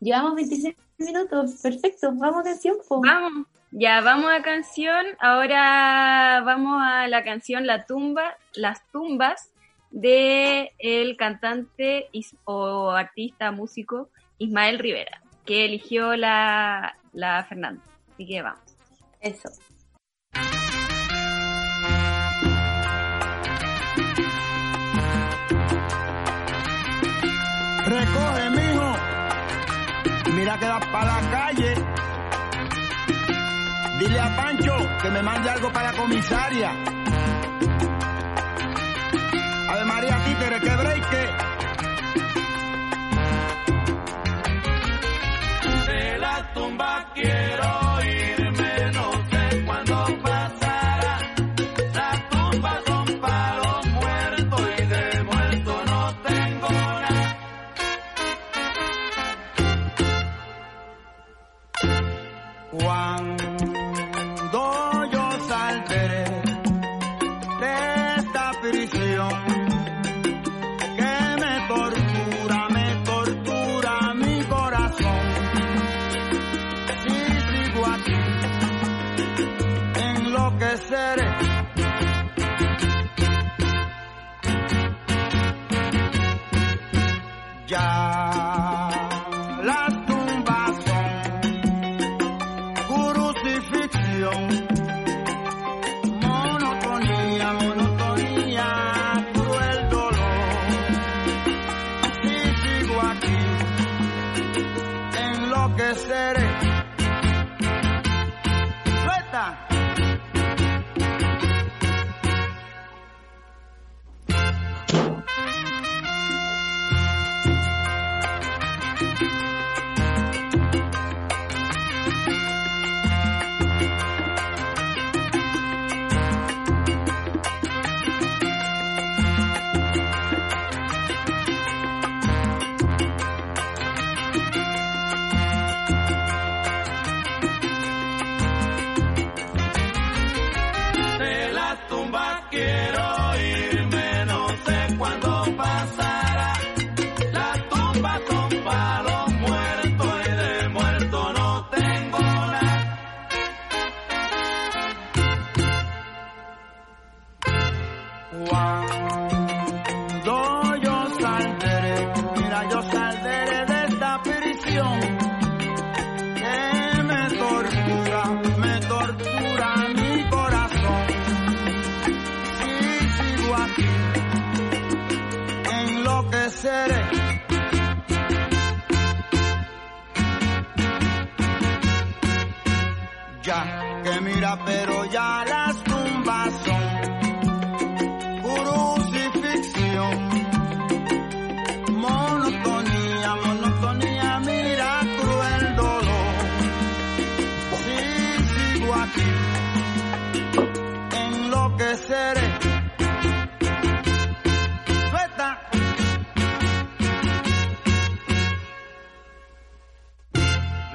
[0.00, 3.00] Llevamos 26 minutos, perfecto, vamos a canción, po.
[3.00, 5.06] Vamos, ya vamos a canción.
[5.18, 9.50] Ahora vamos a la canción La tumba, Las tumbas
[9.90, 12.10] de el cantante
[12.44, 14.10] o artista músico
[14.42, 17.80] Ismael Rivera, que eligió la, la Fernanda.
[18.12, 18.60] Así que vamos.
[19.20, 19.48] Eso.
[27.86, 28.94] Recoge, mijo.
[30.34, 31.74] Mira que vas para la calle.
[34.00, 36.70] Dile a Pancho que me mande algo para la comisaria.
[39.68, 41.51] Ave María Títere, que breque.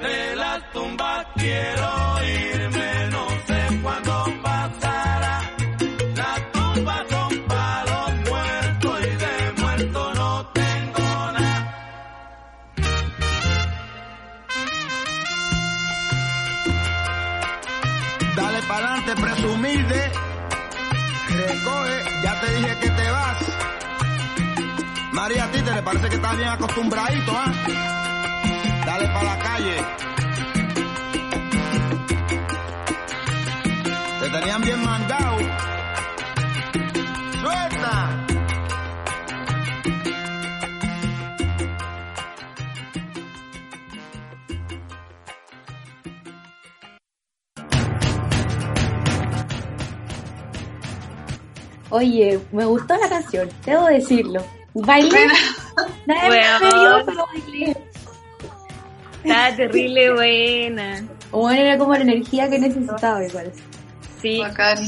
[0.00, 5.40] De la tumba quiero irme, no sé cuándo pasará.
[6.14, 11.74] La tumba son para los muertos y de muerto no tengo nada.
[18.36, 20.12] Dale pa'lante, presumide.
[21.28, 23.38] Recoge, ya te dije que te vas.
[25.12, 27.97] María, a ti te le parece que estás bien acostumbradito, ¿ah?
[29.18, 29.76] Pa' la calle.
[34.20, 35.38] Te tenían bien mandado.
[37.40, 38.26] ¡Suelta!
[51.90, 54.44] Oye, me gustó la canción, debo decirlo.
[54.74, 55.26] Bailé,
[56.06, 56.77] Bueno.
[59.50, 61.04] Está terrible buena.
[61.30, 63.52] Bueno, era como la energía que necesitaba igual.
[64.20, 64.78] Sí, Bacán.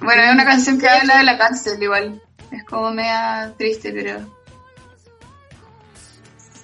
[0.00, 2.20] Bueno, es una canción que habla de la cárcel igual.
[2.50, 4.20] Es como media triste, pero...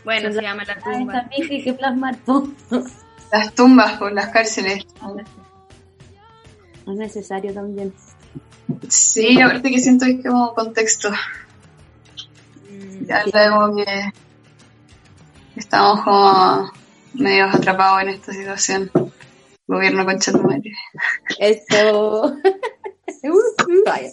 [0.05, 1.13] bueno, se llama La Ah, Tumba.
[1.13, 2.49] también hay que plasmar todo.
[3.33, 4.85] Las tumbas por las cárceles.
[6.87, 7.93] Es necesario también.
[8.89, 11.11] Sí, aparte que siento que es como contexto.
[12.71, 14.13] Mm, Ya como que
[15.57, 16.71] estamos como
[17.19, 18.91] medio atrapados en esta situación.
[19.67, 20.73] Gobierno concha tu madre.
[21.39, 22.37] Esto.
[23.87, 24.11] Vaya.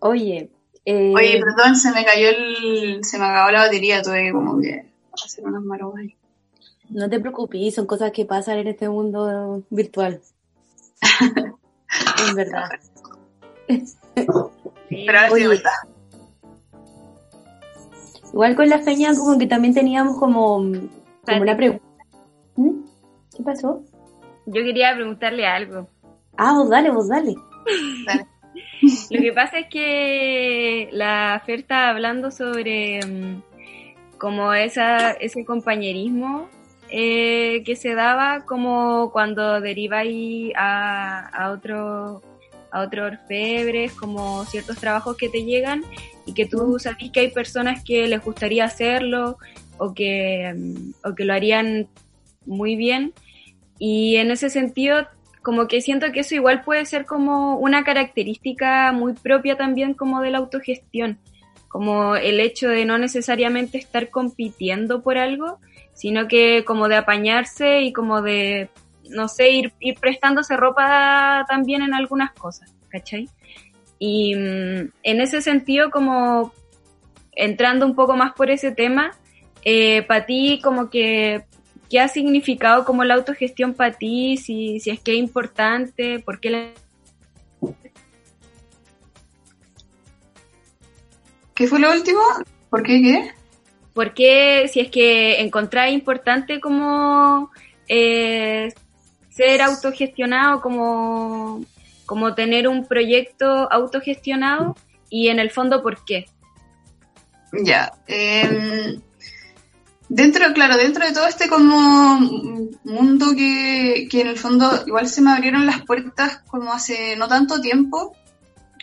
[0.00, 0.50] Oye,
[0.84, 3.04] eh, Oye, perdón, se me cayó el...
[3.04, 6.16] Se me acabó la batería, tuve que como que hacer unas maromas ahí.
[6.90, 10.20] no te preocupes, son cosas que pasan en este mundo virtual.
[12.28, 12.68] en verdad.
[14.14, 15.46] Pero ahora sí.
[15.46, 15.70] ¿verdad?
[18.32, 21.84] Igual con la feña como que también teníamos como, como una pregunta.
[22.56, 22.82] ¿Mm?
[23.36, 23.82] ¿Qué pasó?
[24.46, 25.88] Yo quería preguntarle algo.
[26.36, 27.34] Ah, vos dale, vos dale.
[28.06, 28.26] Dale.
[29.10, 33.42] Lo que pasa es que la Fer está hablando sobre mm,
[34.18, 36.48] como esa, ese compañerismo
[36.88, 42.22] eh, que se daba como cuando deriváis a, a otro
[42.72, 45.82] a otros orfebres, como ciertos trabajos que te llegan
[46.24, 49.36] y que tú sabes que hay personas que les gustaría hacerlo
[49.76, 51.86] o que, mm, o que lo harían
[52.46, 53.12] muy bien.
[53.78, 55.08] Y en ese sentido,
[55.42, 60.20] como que siento que eso igual puede ser como una característica muy propia también como
[60.20, 61.18] de la autogestión,
[61.68, 65.58] como el hecho de no necesariamente estar compitiendo por algo,
[65.94, 68.70] sino que como de apañarse y como de,
[69.10, 73.28] no sé, ir, ir prestándose ropa también en algunas cosas, ¿cachai?
[73.98, 76.52] Y mm, en ese sentido, como
[77.34, 79.12] entrando un poco más por ese tema,
[79.64, 81.44] eh, para ti como que
[81.92, 84.38] ¿Qué ha significado como la autogestión para ti?
[84.38, 86.70] Si, si es que es importante, ¿por qué la...
[91.52, 92.22] ¿Qué fue lo último?
[92.70, 93.32] ¿Por qué qué?
[93.92, 97.50] ¿Por qué si es que encontráis importante como
[97.88, 98.72] eh,
[99.28, 101.62] ser autogestionado como,
[102.06, 104.76] como tener un proyecto autogestionado
[105.10, 106.24] y en el fondo por qué.
[107.52, 107.92] Ya.
[108.06, 108.98] em,
[110.14, 112.20] dentro, claro, dentro de todo este como
[112.84, 117.28] mundo que, que en el fondo igual se me abrieron las puertas como hace no
[117.28, 118.14] tanto tiempo,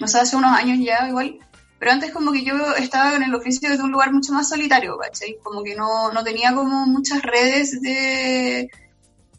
[0.01, 1.37] o sea, hace unos años ya igual,
[1.77, 4.97] pero antes como que yo estaba en el oficio desde un lugar mucho más solitario,
[4.97, 5.37] ¿cachai?
[5.43, 8.71] Como que no, no tenía como muchas redes de,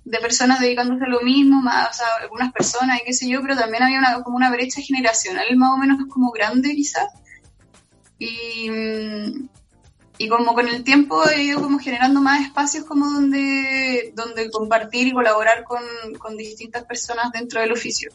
[0.05, 3.43] de personas dedicándose a lo mismo, más, o sea, algunas personas y qué sé yo,
[3.43, 7.09] pero también había una, como una brecha generacional más o menos como grande quizás.
[8.21, 9.49] Y, mm,
[10.21, 15.09] y como con el tiempo he ido como generando más espacios como donde, donde compartir
[15.09, 15.83] y colaborar con,
[16.19, 18.11] con distintas personas dentro del oficio.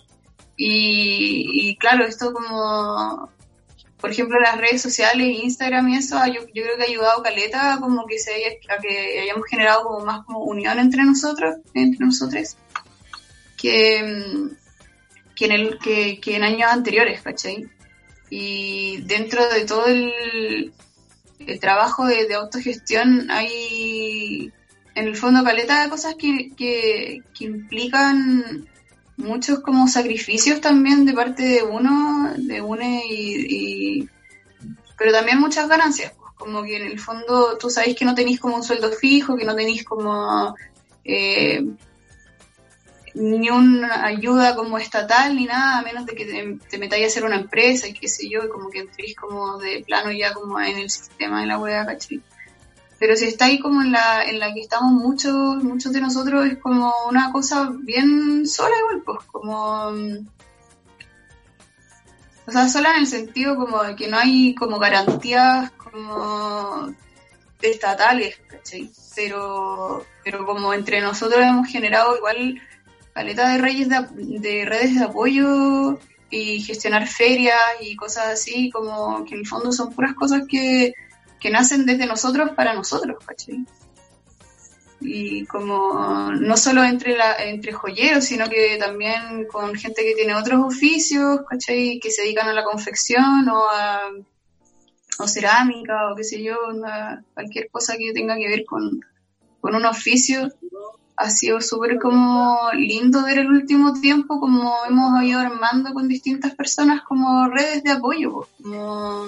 [0.55, 3.27] Y, claro, esto como,
[3.99, 7.79] por ejemplo, las redes sociales, Instagram y eso, yo, yo creo que ha ayudado Caleta
[7.81, 12.05] como que se haya, a que hayamos generado como más como unión entre nosotros, entre
[12.05, 12.55] nosotros,
[13.57, 14.51] que,
[15.35, 17.67] que en el, que, que en años anteriores, ¿cachai?
[18.29, 20.71] Y dentro de todo el,
[21.39, 24.51] el trabajo de, de autogestión hay
[24.95, 28.67] en el fondo caleta de cosas que, que, implican
[29.17, 34.09] muchos como sacrificios también de parte de uno, de une y,
[34.97, 38.39] pero también muchas ganancias, pues, como que en el fondo tú sabéis que no tenéis
[38.39, 40.55] como un sueldo fijo, que no tenéis como
[41.03, 41.65] eh,
[43.15, 47.07] ni una ayuda como estatal ni nada, a menos de que te, te metáis a
[47.07, 50.33] hacer una empresa y qué sé yo, y como que entréis como de plano ya
[50.33, 52.21] como en el sistema de la web, ¿cachai?
[52.99, 56.57] Pero si estáis como en la, en la que estamos muchos, muchos de nosotros, es
[56.57, 59.91] como una cosa bien sola igual, pues, como...
[59.91, 60.27] mm,
[62.47, 66.93] O sea, sola en el sentido como de que no hay como garantías como
[67.61, 68.91] estatales, ¿cachai?
[69.15, 72.61] Pero, pero como entre nosotros hemos generado igual
[73.15, 74.05] caleta de, reyes de,
[74.39, 75.97] de redes de apoyo
[76.29, 80.93] y gestionar ferias y cosas así, como que en el fondo son puras cosas que,
[81.39, 83.65] que nacen desde nosotros para nosotros, ¿cachai?
[84.99, 90.35] Y como no solo entre, la, entre joyeros, sino que también con gente que tiene
[90.35, 91.99] otros oficios, ¿cachai?
[92.01, 94.11] Que se dedican a la confección o a
[95.17, 96.57] o cerámica o qué sé yo,
[97.33, 98.99] cualquier cosa que tenga que ver con,
[99.61, 100.51] con un oficio.
[101.17, 106.53] Ha sido súper como lindo ver el último tiempo como hemos ido armando con distintas
[106.55, 109.27] personas como redes de apoyo, como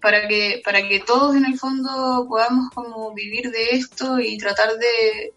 [0.00, 4.76] para que, para que todos en el fondo podamos como vivir de esto y tratar
[4.76, 5.34] de,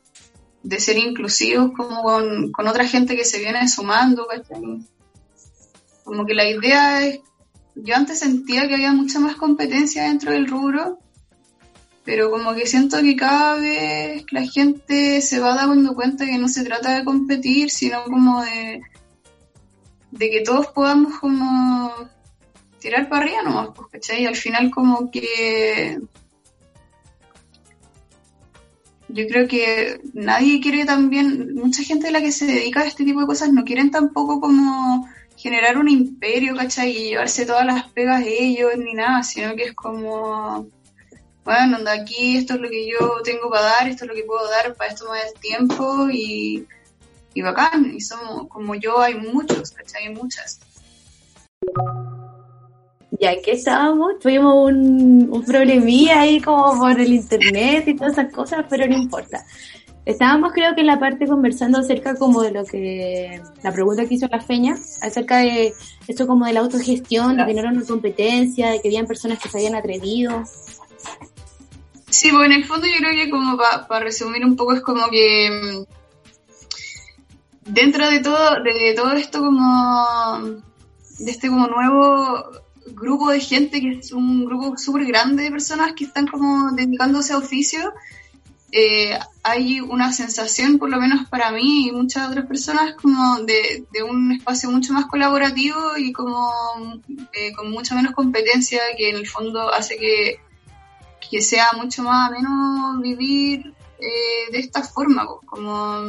[0.63, 4.27] de ser inclusivos como con, con otra gente que se viene sumando.
[6.03, 7.19] Como que la idea es,
[7.75, 10.99] yo antes sentía que había mucha más competencia dentro del rubro,
[12.09, 16.47] pero como que siento que cada vez la gente se va dando cuenta que no
[16.47, 18.81] se trata de competir, sino como de,
[20.09, 21.93] de que todos podamos como
[22.79, 24.23] tirar para arriba nomás, pues, ¿cachai?
[24.23, 25.99] Y al final como que
[29.07, 33.05] yo creo que nadie quiere también, mucha gente de la que se dedica a este
[33.05, 35.07] tipo de cosas no quieren tampoco como
[35.37, 36.89] generar un imperio, ¿cachai?
[36.89, 40.67] Y llevarse todas las pegas de ellos ni nada, sino que es como,
[41.49, 44.21] bueno, de aquí esto es lo que yo tengo para dar, esto es lo que
[44.21, 46.67] puedo dar, para esto me da el tiempo y,
[47.33, 50.05] y bacán, y somos, como yo hay muchos, ¿cachai?
[50.05, 50.59] Hay muchas.
[53.19, 58.31] Ya que estábamos, tuvimos un, un problemilla ahí como por el internet y todas esas
[58.31, 59.43] cosas, pero no importa.
[60.05, 64.13] Estábamos creo que en la parte conversando acerca como de lo que, la pregunta que
[64.13, 65.73] hizo la Feña, acerca de
[66.07, 69.39] esto como de la autogestión, de que no era una competencia, de que habían personas
[69.39, 70.43] que se habían atrevido.
[72.09, 75.09] Sí, pues en el fondo yo creo que como para resumir un poco es como
[75.09, 75.83] que mm,
[77.71, 80.61] dentro de todo, de todo esto como
[81.19, 82.45] de este como nuevo
[82.87, 87.33] grupo de gente que es un grupo súper grande de personas que están como dedicándose
[87.33, 87.93] a oficio,
[88.71, 93.85] eh, hay una sensación, por lo menos para mí y muchas otras personas, como de,
[94.07, 96.51] un espacio mucho más colaborativo y como
[97.33, 100.39] eh, con mucha menos competencia que en el fondo hace que,
[101.29, 106.07] que sea mucho más ameno vivir eh, de esta forma, pues, como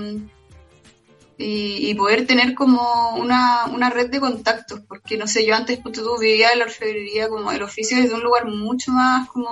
[1.43, 6.03] y, poder tener como una, una red de contactos, porque no sé, yo antes punto
[6.03, 9.51] tú vivía en la orfebrería como el oficio desde un lugar mucho más como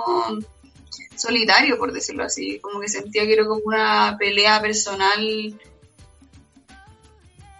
[1.15, 5.59] solitario, por decirlo así, como que sentía que era como una pelea personal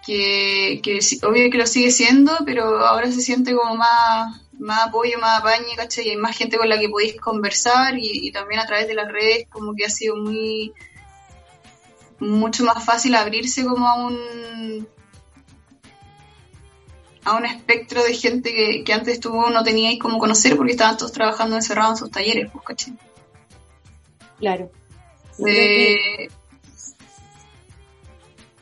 [0.06, 5.18] que, que obvio que lo sigue siendo, pero ahora se siente como más, más apoyo,
[5.18, 6.06] más apañe, ¿cachai?
[6.06, 8.94] Y hay más gente con la que podéis conversar y, y también a través de
[8.94, 10.72] las redes como que ha sido muy
[12.20, 14.86] mucho más fácil abrirse como a un
[17.24, 20.96] a un espectro de gente que, que antes tú no teníais como conocer porque estaban
[20.96, 22.94] todos trabajando encerrados en sus talleres, pues, ¿cachai?
[24.38, 24.70] Claro.
[25.38, 26.30] De...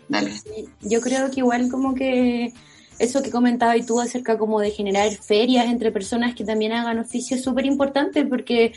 [0.08, 0.32] Dale.
[0.80, 2.52] Yo creo que igual como que
[2.98, 7.36] eso que comentabas tú acerca como de generar ferias entre personas que también hagan oficio
[7.36, 8.72] es súper importante porque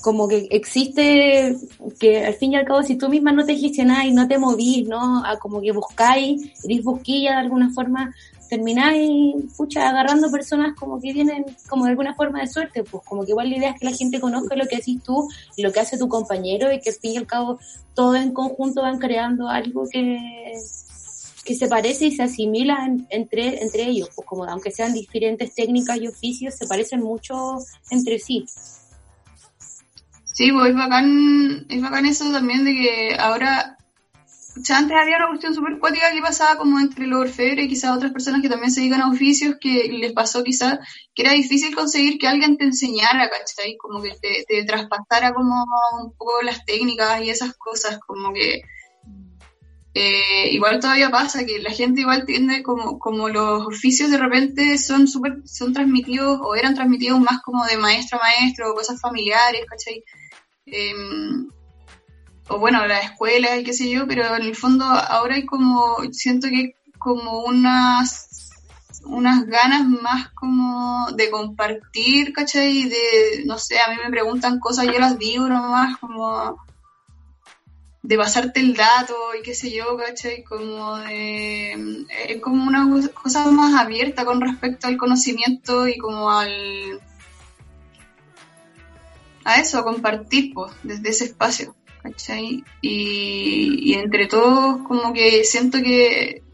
[0.00, 1.56] como que existe
[1.98, 4.86] que al fin y al cabo si tú misma no te gestionáis, no te movís,
[4.86, 5.24] ¿no?
[5.24, 8.14] A como que buscáis, eres busquilla de alguna forma,
[8.48, 13.24] termináis, pucha, agarrando personas como que vienen como de alguna forma de suerte, pues como
[13.24, 15.72] que igual la idea es que la gente conozca lo que haces tú y lo
[15.72, 17.58] que hace tu compañero y que al fin y al cabo
[17.94, 20.18] todos en conjunto van creando algo que
[21.46, 25.54] que se parece y se asimila en- entre, entre ellos, pues como aunque sean diferentes
[25.54, 27.58] técnicas y oficios, se parecen mucho
[27.90, 28.44] entre sí.
[30.24, 33.78] Sí, pues es bacán, es bacán eso también de que ahora,
[34.60, 37.68] o sea, antes había una cuestión súper cuática que pasaba como entre los orfebres y
[37.68, 40.78] quizás otras personas que también se dedican a oficios que les pasó quizás
[41.14, 43.76] que era difícil conseguir que alguien te enseñara, ¿cachai?
[43.78, 45.64] Como que te, te traspasara como
[46.02, 48.60] un poco las técnicas y esas cosas, como que
[49.98, 54.76] eh, igual todavía pasa que la gente igual tiende como, como los oficios de repente
[54.76, 59.64] son súper, son transmitidos o eran transmitidos más como de maestro a maestro, cosas familiares,
[59.66, 60.04] ¿cachai?
[60.66, 61.48] Em,
[62.50, 65.96] o bueno, la escuela y qué sé yo, pero en el fondo ahora hay como,
[66.12, 68.50] siento que como unas,
[69.06, 72.84] unas ganas más como de compartir, ¿cachai?
[72.84, 76.65] De, no sé, a mí me preguntan cosas, yo las digo nomás, como
[78.06, 80.44] de pasarte el dato y qué sé yo, ¿cachai?
[80.44, 82.06] Como de...
[82.28, 87.00] Es como una cosa más abierta con respecto al conocimiento y como al...
[89.44, 92.62] a eso, a compartir, pues, desde ese espacio, ¿cachai?
[92.80, 96.44] Y, y entre todos como que siento que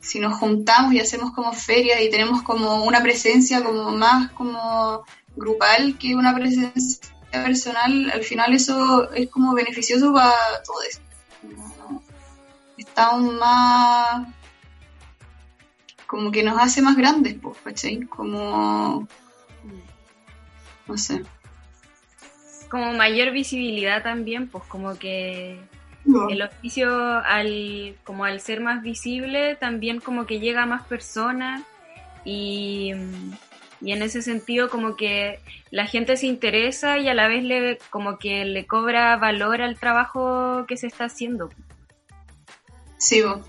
[0.00, 5.04] si nos juntamos y hacemos como ferias y tenemos como una presencia como más como
[5.36, 10.32] grupal que una presencia personal, al final eso es como beneficioso para
[10.64, 11.00] todos.
[11.78, 12.02] Como
[12.76, 14.28] Estamos más
[16.06, 18.02] como que nos hace más grandes, pues, ¿cachai?
[18.02, 19.08] Como
[20.86, 21.22] no sé.
[22.68, 25.58] Como mayor visibilidad también, pues como que
[26.30, 31.62] el oficio al como al ser más visible también como que llega a más personas
[32.26, 32.92] y,
[33.84, 35.38] y en ese sentido como que
[35.70, 39.78] la gente se interesa y a la vez le como que le cobra valor al
[39.78, 41.50] trabajo que se está haciendo.
[42.98, 43.40] Sí, vos.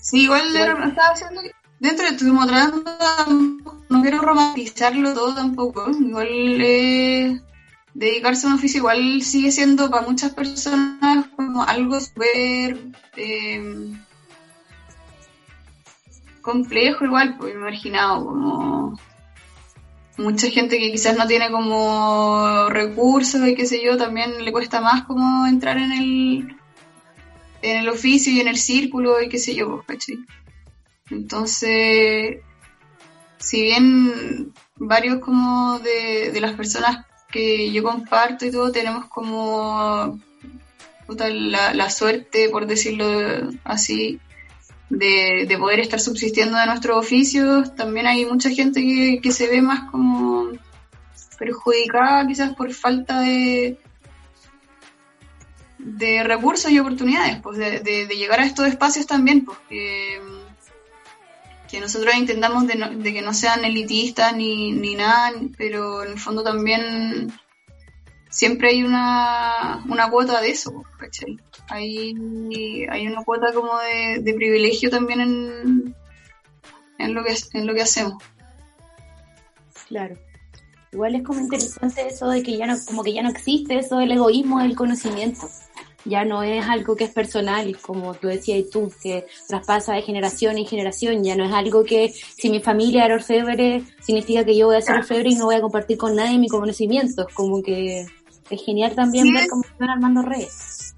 [0.00, 0.88] Sí, igual de- Bueno.
[0.88, 1.40] estaba haciendo
[1.80, 2.22] dentro de de-
[3.88, 5.90] no quiero romantizarlo todo tampoco.
[5.90, 6.28] Igual
[6.60, 7.40] eh,
[7.94, 12.78] dedicarse a un oficio igual sigue siendo para muchas personas como algo súper
[13.16, 13.92] eh,
[16.42, 18.98] complejo igual, pues marginado, como
[20.18, 24.80] mucha gente que quizás no tiene como recursos y qué sé yo, también le cuesta
[24.80, 26.56] más como entrar en el
[27.62, 30.18] en el oficio y en el círculo y qué sé yo, pues, ¿cachai?
[31.10, 32.40] Entonces,
[33.38, 40.18] si bien varios como de, de las personas que yo comparto y todo tenemos como
[41.18, 43.06] la, la suerte, por decirlo
[43.64, 44.20] así,
[44.94, 49.48] de, de poder estar subsistiendo de nuestros oficios, también hay mucha gente que, que se
[49.48, 50.48] ve más como
[51.38, 53.78] perjudicada quizás por falta de,
[55.78, 60.20] de recursos y oportunidades, pues de, de- llegar a estos espacios también, pues que,
[61.70, 66.12] que nosotros intentamos de, no- de que no sean elitistas ni, ni nada, pero en
[66.12, 67.32] el fondo también
[68.32, 71.38] siempre hay una, una cuota de eso, ¿cachai?
[71.68, 72.14] Hay,
[72.90, 75.94] hay una cuota como de, privilegio también en,
[76.98, 78.22] en, lo que, en lo que hacemos.
[79.86, 80.16] Claro.
[80.92, 83.98] Igual es como interesante eso de que ya no, como que ya no existe eso
[83.98, 85.48] del egoísmo del conocimiento.
[86.04, 90.58] Ya no es algo que es personal, como tú decías tú, que traspasa de generación
[90.58, 91.22] en generación.
[91.22, 94.82] Ya no es algo que si mi familia era orfebre, significa que yo voy a
[94.82, 97.26] ser orfebre y no voy a compartir con nadie mi conocimiento.
[97.34, 98.06] Como que
[98.50, 100.94] es genial también Sí, ver cómo están armando redes.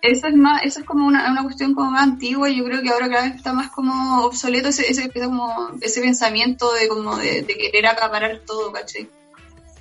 [0.00, 2.82] Eso es más, eso es como una, una cuestión como más antigua y yo creo
[2.82, 6.86] que ahora cada vez está más como obsoleto ese, ese, ese como, ese pensamiento de
[6.88, 9.08] como de, de querer acaparar todo, ¿cachai?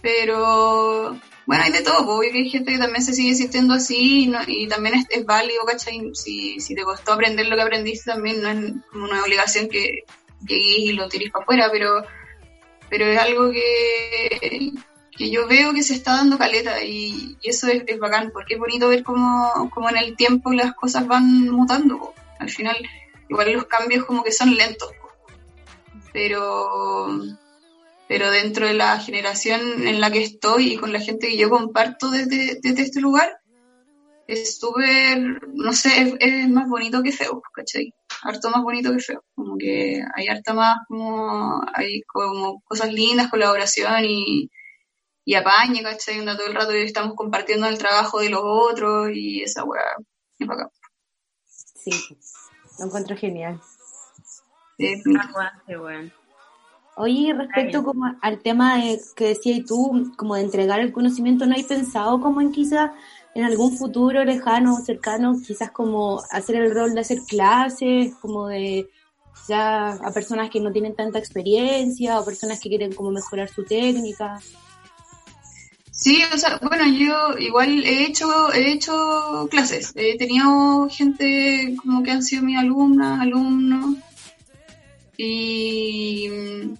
[0.02, 3.76] Pero bueno, hay de todo, pues, obvio que hay gente que también se sigue sintiendo
[3.76, 6.10] así y, no- y también es, es válido, ¿cachai?
[6.14, 10.04] Si, si te costó aprender lo que aprendiste también no es como una obligación que
[10.46, 12.04] llegues y lo tires para afuera, pero,
[12.90, 14.72] pero es algo que,
[15.18, 18.60] que yo veo que se está dando caleta y, eso es, es bacán, porque es
[18.60, 22.14] bonito ver cómo, cómo en el tiempo las cosas van mutando.
[22.40, 22.78] Al final,
[23.28, 24.92] igual los cambios como que son lentos,
[26.14, 27.20] pero
[28.08, 31.50] pero dentro de la generación en la que estoy y con la gente que yo
[31.50, 33.40] comparto desde, desde este lugar,
[34.28, 37.94] es súper, no sé, es, es más bonito que feo, ¿cachai?
[38.24, 39.24] Harto más bonito que feo.
[39.36, 44.50] Como que hay harta más, como, hay como cosas lindas, colaboración y,
[45.28, 46.20] y apañe, ¿cachai?
[46.20, 49.84] Onda todo el rato estamos compartiendo el trabajo de los otros y esa weá
[50.40, 50.70] es bacán.
[51.46, 51.92] Sí,
[52.80, 53.60] lo encuentro genial.
[54.78, 56.14] Es Aguante, weón.
[56.96, 61.56] Oye, respecto como al tema de, que decías tú, como de entregar el conocimiento, ¿no
[61.56, 62.92] hay pensado como en quizás
[63.36, 68.90] en algún futuro lejano, cercano, quizás como hacer el rol de hacer clases, como de
[69.50, 73.66] ya a personas que no tienen tanta experiencia o personas que quieren como mejorar su
[73.66, 74.40] técnica?
[75.98, 82.04] Sí, o sea, bueno, yo igual he hecho, he hecho clases, he tenido gente como
[82.04, 83.96] que han sido mis alumnas, alumnos,
[85.18, 86.78] y mm,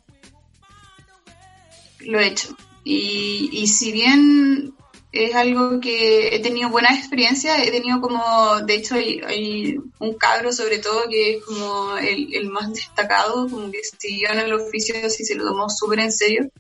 [2.02, 2.56] lo he hecho.
[2.84, 4.76] Y, y si bien
[5.12, 8.22] es algo que he tenido buenas experiencias, he tenido como,
[8.68, 13.50] de hecho hay, hay un cabro sobre todo que es como el, el más destacado,
[13.50, 16.52] como que siguió en el oficio y se lo tomó súper en serio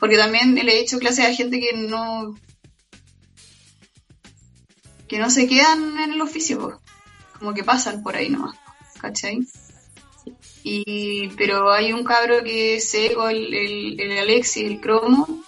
[0.00, 2.34] porque también le he hecho clases a gente que no
[5.08, 6.80] que no se quedan en el oficio
[7.38, 8.56] como que pasan por ahí nomás
[9.00, 9.46] ¿cachai?
[10.62, 15.44] y pero hay un cabro que es seco el, el, el Alexis, el cromo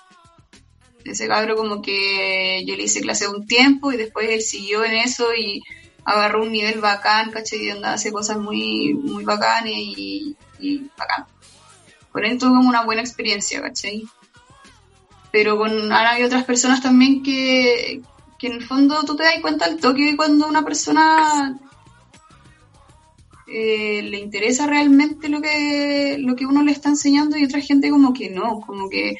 [1.04, 4.94] ese cabro como que yo le hice clase un tiempo y después él siguió en
[4.94, 5.62] eso y
[6.04, 7.64] agarró un nivel bacán, ¿cachai?
[7.64, 11.26] Y onda hace cosas muy, muy bacanes y, y bacán.
[12.10, 14.04] Con él tuve como una buena experiencia, ¿cachai?
[15.32, 18.02] Pero con ahora hay otras personas también que,
[18.38, 21.58] que en el fondo tú te das cuenta al toque cuando una persona
[23.48, 27.90] eh, le interesa realmente lo que lo que uno le está enseñando y otra gente
[27.90, 29.16] como que no, como que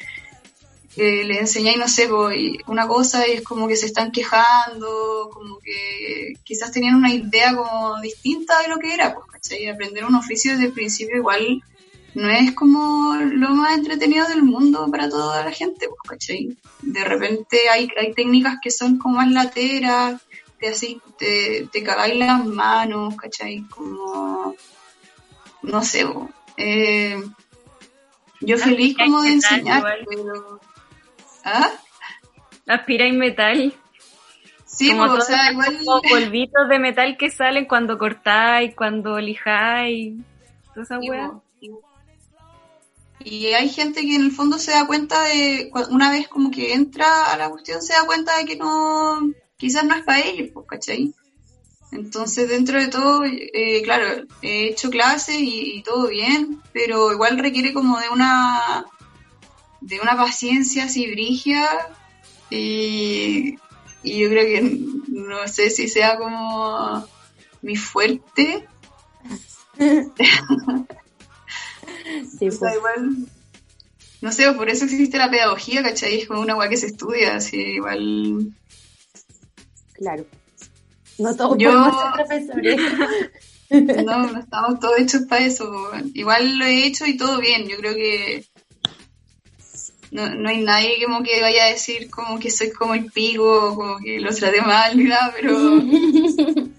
[0.95, 2.07] eh, le enseñáis, no sé,
[2.37, 7.11] y una cosa y es como que se están quejando, como que quizás tenían una
[7.11, 9.67] idea como distinta de lo que era, pues, ¿cachai?
[9.67, 11.63] Aprender un oficio desde el principio igual
[12.15, 16.57] no es como lo más entretenido del mundo para toda la gente, pues, ¿cachai?
[16.81, 20.21] De repente hay, hay técnicas que son como más lateras,
[20.59, 23.63] te, así, te, te cagáis las manos, ¿cachai?
[23.69, 24.55] Como,
[25.63, 26.05] no sé,
[26.57, 27.21] eh,
[28.41, 30.05] yo feliz como de metal enseñar, igual.
[30.07, 30.59] pero...
[31.43, 31.71] ¿Ah?
[32.67, 33.73] Aspira en metal.
[34.65, 35.77] Sí, como pues, o sea, igual...
[35.83, 40.13] como polvitos de metal que salen cuando cortáis, cuando lijáis.
[40.73, 40.99] Toda esa
[41.59, 41.71] Sí.
[43.23, 46.73] Y hay gente que en el fondo se da cuenta de, una vez como que
[46.73, 50.49] entra a la cuestión, se da cuenta de que no, quizás no es para ellos,
[50.53, 51.13] pues, ¿cachai?
[51.91, 57.37] Entonces, dentro de todo, eh, claro, he hecho clases y, y todo bien, pero igual
[57.37, 58.85] requiere como de una,
[59.79, 61.69] de una paciencia así brigia
[62.49, 63.55] y,
[64.01, 64.61] y yo creo que
[65.07, 67.05] no sé si sea como
[67.61, 68.67] mi fuerte,
[72.39, 73.15] Sí, O sea, pues, igual,
[74.21, 76.19] no sé, por eso existe la pedagogía, ¿cachai?
[76.21, 78.53] Es como una weá que se estudia, así, igual.
[79.93, 80.25] claro.
[81.19, 82.81] No todos Yo- podemos ser profesores.
[84.05, 85.89] No, no estamos todos hechos para eso.
[86.13, 87.67] Igual lo he hecho y todo bien.
[87.67, 88.45] Yo creo que
[90.11, 93.73] no, no hay nadie como que vaya a decir como que soy como el pico,
[93.75, 95.57] como que lo traté mal ni nada, pero,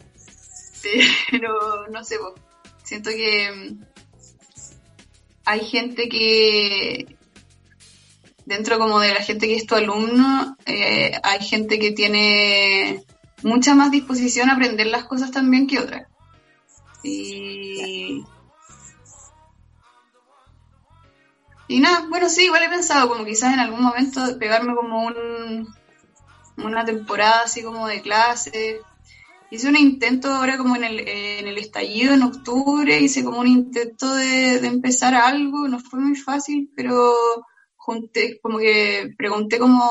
[1.32, 2.16] pero no sé,
[2.84, 3.74] siento que
[5.44, 7.16] hay gente que
[8.46, 13.04] dentro como de la gente que es tu alumno, eh, hay gente que tiene
[13.42, 16.08] mucha más disposición a aprender las cosas también que otras.
[17.02, 18.24] Y...
[21.66, 25.74] Y nada, bueno, sí, igual he pensado como quizás en algún momento pegarme como un,
[26.58, 28.80] una temporada así como de clase.
[29.54, 33.46] Hice un intento ahora como en el, en el estallido en octubre, hice como un
[33.46, 37.12] intento de, de empezar algo, no fue muy fácil, pero
[37.76, 39.82] junté, como que pregunté como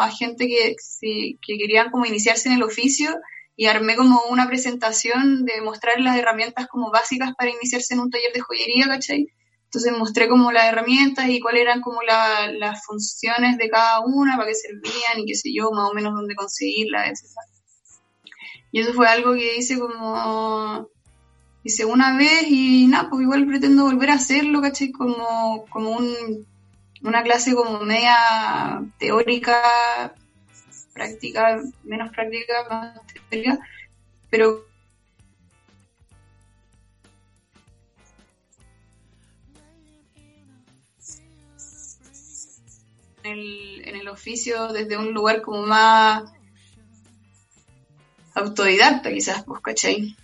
[0.00, 3.10] a gente que, si, que querían como iniciarse en el oficio
[3.56, 8.10] y armé como una presentación de mostrar las herramientas como básicas para iniciarse en un
[8.10, 9.26] taller de joyería, ¿cachai?
[9.64, 14.36] Entonces mostré como las herramientas y cuáles eran como la- las funciones de cada una,
[14.36, 17.51] para qué servían y qué sé yo, más o menos dónde conseguirlas, etc.
[18.72, 20.88] Y eso fue algo que hice como,
[21.62, 24.90] hice una vez y nada, pues igual pretendo volver a hacerlo, ¿cachai?
[24.90, 26.46] Como, como un,
[27.02, 30.14] una clase como media teórica,
[30.94, 33.58] práctica, menos práctica, más teórica,
[34.30, 34.64] pero
[43.22, 46.24] en el, en el oficio desde un lugar como más
[48.34, 50.16] autodidacta quizás, pues, ¿cachai?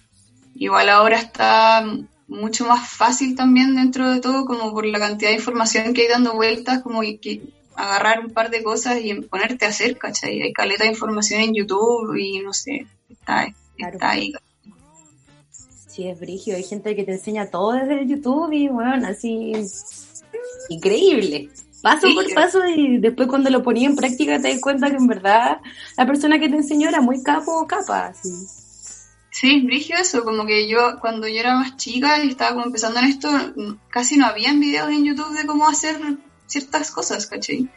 [0.54, 1.84] Igual ahora está
[2.26, 6.08] mucho más fácil también dentro de todo, como por la cantidad de información que hay
[6.08, 7.42] dando vueltas, como que,
[7.76, 10.42] agarrar un par de cosas y ponerte a hacer, ¿cachai?
[10.42, 13.94] Hay caleta de información en YouTube y no sé, está, Claro.
[13.94, 14.32] está ahí.
[15.86, 16.56] Sí, es brigio.
[16.56, 19.52] Hay gente que te enseña todo desde YouTube y, bueno, así.
[20.68, 21.50] Increíble.
[21.82, 22.14] Paso Sí.
[22.14, 25.58] por paso y después cuando lo ponía en práctica te das cuenta que en verdad
[25.96, 28.06] la persona que te enseñó era muy capo o capa.
[28.06, 28.30] Así.
[29.30, 32.98] Sí, brigio eso, como que yo cuando yo era más chica y estaba como empezando
[32.98, 33.30] en esto,
[33.90, 35.96] casi no habían videos en YouTube de cómo hacer
[36.46, 37.68] ciertas cosas, ¿cachai?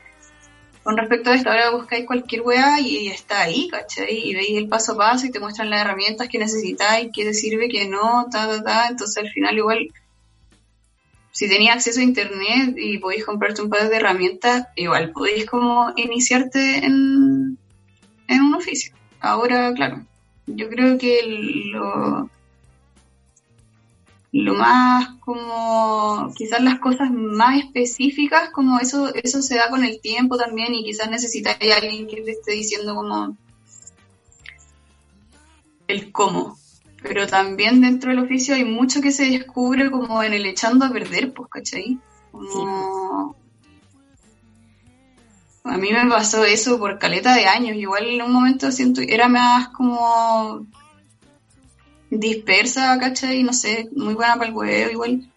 [0.81, 4.29] Con respecto a esto, ahora buscáis cualquier weá y está ahí, ¿cachai?
[4.29, 7.35] Y veis el paso a paso y te muestran las herramientas que necesitáis, qué te
[7.35, 8.87] sirve, qué no, ta, ta, ta.
[8.89, 9.87] Entonces al final igual,
[11.31, 15.93] si tenías acceso a internet y podéis comprarte un par de herramientas, igual podéis como
[15.95, 17.57] iniciarte en,
[18.27, 18.93] en un oficio.
[19.19, 20.05] Ahora, claro,
[20.47, 21.21] yo creo que
[21.71, 22.29] lo,
[24.31, 29.99] lo más como quizás las cosas más específicas como eso eso se da con el
[29.99, 33.37] tiempo también y quizás necesitáis a alguien que te esté diciendo como
[35.87, 36.57] el cómo
[37.01, 40.91] pero también dentro del oficio hay mucho que se descubre como en el echando a
[40.91, 41.99] perder pues ¿cachai?
[42.31, 43.35] como
[45.63, 49.27] a mí me pasó eso por caleta de años igual en un momento siento era
[49.27, 50.65] más como
[52.11, 53.41] dispersa, ¿cachai?
[53.41, 55.27] No sé, muy buena para el huevo igual.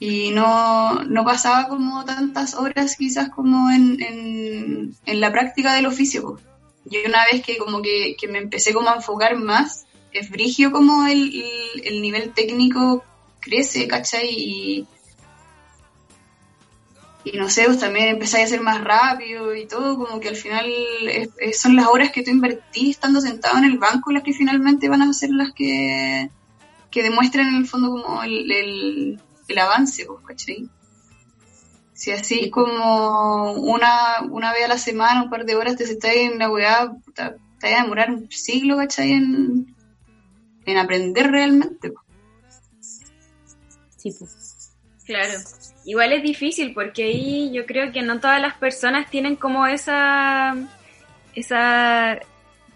[0.00, 5.86] Y no, no pasaba como tantas horas quizás como en, en, en la práctica del
[5.86, 6.22] oficio.
[6.22, 6.38] po.
[6.84, 9.86] Yo una vez que como que, que me empecé como a enfocar más,
[10.20, 13.04] es brigio como el, el, el nivel técnico
[13.40, 14.28] crece, ¿cachai?
[14.30, 14.86] Y,
[17.24, 20.36] y no sé, pues también empezáis a ser más rápido y todo, como que al
[20.36, 20.66] final
[21.08, 24.32] es- es- son las horas que tú invertís estando sentado en el banco las que
[24.32, 26.30] finalmente van a ser las que,
[26.90, 30.68] que demuestran en el fondo como el, el, el avance, pues, ¿cachai?
[31.92, 36.12] Si así como una, una vez a la semana, un par de horas te sentás
[36.14, 39.12] en la weá, puta, te vas a demorar un siglo, ¿cachai?
[39.12, 39.74] En,
[40.68, 41.92] en aprender realmente.
[43.96, 44.74] Sí, pues.
[45.04, 45.32] Claro.
[45.84, 50.54] Igual es difícil porque ahí yo creo que no todas las personas tienen como esa
[51.34, 52.18] esa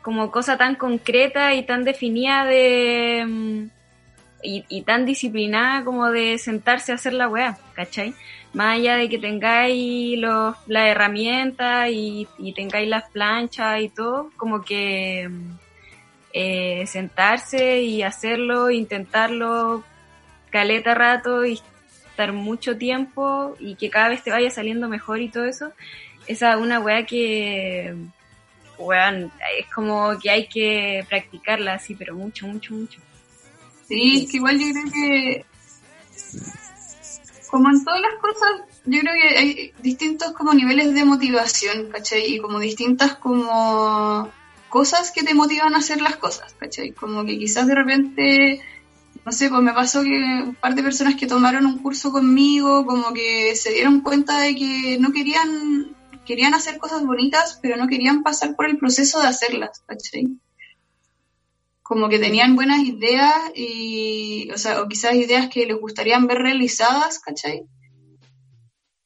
[0.00, 3.70] como cosa tan concreta y tan definida de mm,
[4.42, 8.14] y, y tan disciplinada como de sentarse a hacer la weá, ¿cachai?
[8.54, 14.30] Más allá de que tengáis los, las herramientas y, y tengáis las planchas y todo,
[14.36, 15.50] como que mm,
[16.32, 19.84] eh, sentarse y hacerlo, intentarlo
[20.50, 21.60] caleta rato y
[22.10, 25.72] estar mucho tiempo y que cada vez te vaya saliendo mejor y todo eso,
[26.26, 27.94] esa es una weá que,
[28.78, 33.00] weón, es como que hay que practicarla así, pero mucho, mucho, mucho.
[33.88, 35.44] Sí, es que igual yo creo que,
[37.50, 38.50] como en todas las cosas,
[38.84, 42.34] yo creo que hay distintos como niveles de motivación, ¿cachai?
[42.34, 44.30] Y como distintas como
[44.72, 46.92] cosas que te motivan a hacer las cosas, ¿cachai?
[46.92, 48.60] Como que quizás de repente,
[49.26, 52.86] no sé, pues me pasó que un par de personas que tomaron un curso conmigo,
[52.86, 55.94] como que se dieron cuenta de que no querían,
[56.24, 60.26] querían hacer cosas bonitas, pero no querían pasar por el proceso de hacerlas, ¿cachai?
[61.82, 66.38] como que tenían buenas ideas y, o sea, o quizás ideas que les gustarían ver
[66.38, 67.66] realizadas, ¿cachai?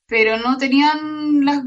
[0.07, 1.65] Pero no tenían las,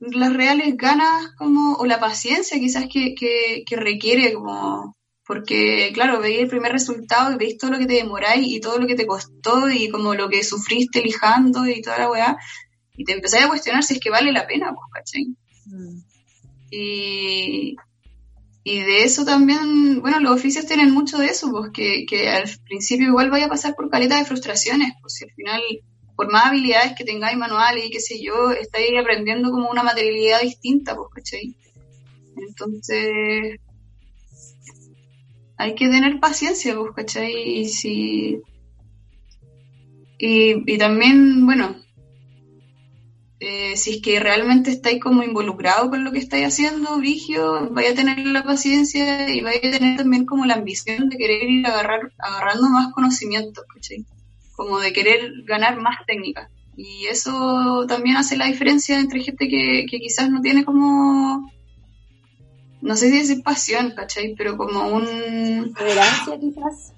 [0.00, 4.96] las reales ganas como, o la paciencia quizás que, que, que requiere como,
[5.26, 8.78] porque claro, veis el primer resultado y veis todo lo que te demoráis y todo
[8.78, 12.36] lo que te costó y como lo que sufriste lijando y toda la weá,
[12.96, 15.26] y te empezáis a cuestionar si es que vale la pena, pues, ¿cachai?
[15.66, 16.02] Mm.
[16.70, 17.76] Y,
[18.64, 22.44] y de eso también, bueno, los oficios tienen mucho de eso, pues que, que al
[22.64, 25.60] principio igual vaya a pasar por caleta de frustraciones, pues si al final,
[26.20, 30.42] por más habilidades que tengáis manuales y qué sé yo, estáis aprendiendo como una materialidad
[30.42, 31.56] distinta, pues, ¿cachai?
[32.36, 33.58] Entonces,
[35.56, 37.32] hay que tener paciencia, pues, ¿cachai?
[37.32, 38.42] Y si...
[40.18, 41.74] Y, y también, bueno,
[43.38, 47.92] eh, si es que realmente estáis como involucrado con lo que estáis haciendo, Vigio, vaya
[47.92, 51.66] a tener la paciencia y vaya a tener también como la ambición de querer ir
[51.66, 54.04] agarrar, agarrando más conocimientos, ¿cachai?
[54.60, 56.50] Como de querer ganar más técnica.
[56.76, 61.50] Y eso también hace la diferencia entre gente que, que quizás no tiene como,
[62.82, 64.34] no sé si decir pasión, ¿cachai?
[64.36, 66.92] Pero como un, Tolerancia quizás.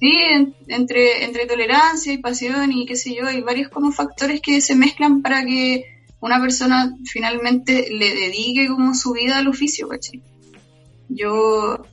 [0.00, 4.40] Sí, en- entre, entre tolerancia y pasión y qué sé yo, hay varios como factores
[4.40, 5.84] que se mezclan para que
[6.18, 10.20] una persona finalmente le dedique como su vida al oficio, ¿cachai?
[11.08, 11.86] Yo,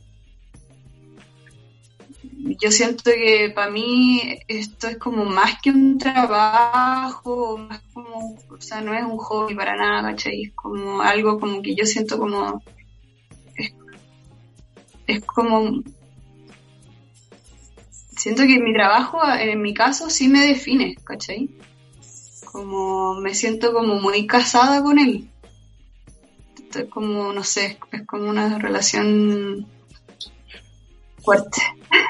[2.42, 8.62] yo siento que para mí esto es como más que un trabajo, más como, o
[8.62, 10.44] sea, no es un hobby para nada, ¿cachai?
[10.44, 12.64] Es como algo como que yo siento como,
[13.56, 13.74] es,
[15.08, 15.84] es como
[18.20, 21.50] siento que mi trabajo, en mi caso, sí me define, ¿cachai?
[22.46, 25.30] Como me siento como muy casada con él.
[26.74, 29.68] Es como, no sé, es como una relación
[31.20, 31.62] fuerte.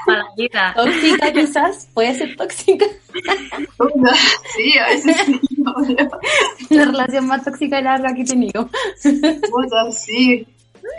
[0.05, 0.74] Para la vida.
[0.76, 2.86] Tóxica quizás, puede ser tóxica.
[4.55, 5.39] Sí, a veces sí.
[6.70, 8.70] La relación más tóxica y larga que he tenido.
[9.51, 10.47] Puta, sí.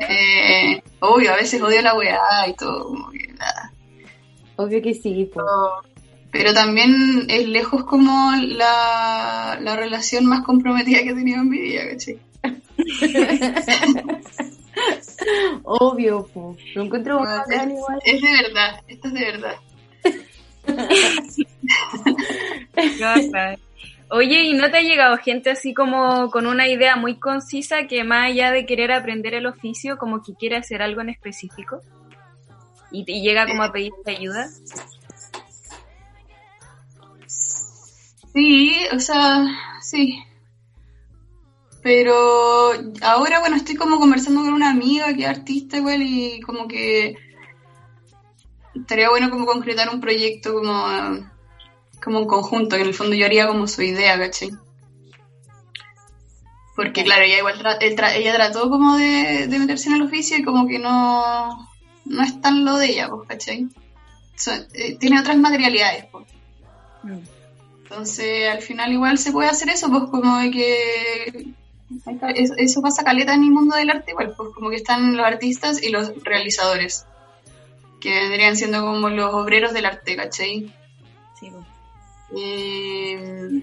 [0.09, 3.73] Eh, obvio, a veces odio la weá y todo, como que nada.
[4.57, 5.47] Obvio que sí, pues.
[6.33, 11.59] Pero también es lejos como la, la relación más comprometida que he tenido en mi
[11.59, 12.21] vida, ¿cachai?
[15.65, 16.59] Obvio, pues.
[16.75, 17.99] Lo encuentro Bueno, bacán igual.
[18.05, 19.57] Es de verdad, esto es de verdad.
[24.13, 28.03] Oye, ¿y no te ha llegado gente así como con una idea muy concisa que
[28.03, 31.81] más allá de querer aprender el oficio, como que quiere hacer algo en específico?
[32.91, 34.49] ¿Y, y llega como a pedirte ayuda?
[38.33, 39.47] Sí, o sea,
[39.81, 40.21] sí.
[41.83, 46.69] Pero ahora, bueno, estoy como conversando con una amiga que es artista igual y como
[46.69, 47.17] que
[48.75, 51.31] estaría bueno como concretar un proyecto como,
[52.03, 54.51] como en conjunto, que en el fondo yo haría como su idea, ¿cachai?
[56.77, 60.37] Porque claro, ella igual tra- tra- ella trató como de, de meterse en el oficio
[60.37, 61.69] y como que no,
[62.05, 63.69] no es tan lo de ella, pues, ¿cachai?
[64.37, 66.27] So- eh, tiene otras materialidades, pues.
[67.83, 71.47] Entonces, al final igual se puede hacer eso, pues como de que
[72.35, 75.27] es- eso pasa caleta en el mundo del arte igual, pues como que están los
[75.27, 77.07] artistas y los realizadores,
[78.01, 80.73] que vendrían siendo como los obreros del arte, ¿cachai?
[81.39, 81.51] Sí.
[82.37, 83.63] Eh,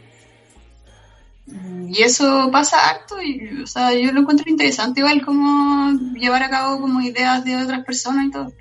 [1.89, 6.49] y eso pasa harto, y, o sea, yo lo encuentro interesante igual como llevar a
[6.49, 8.51] cabo como ideas de otras personas y todo.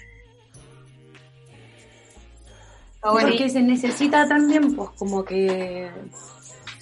[3.01, 5.91] Porque se necesita también, pues, como que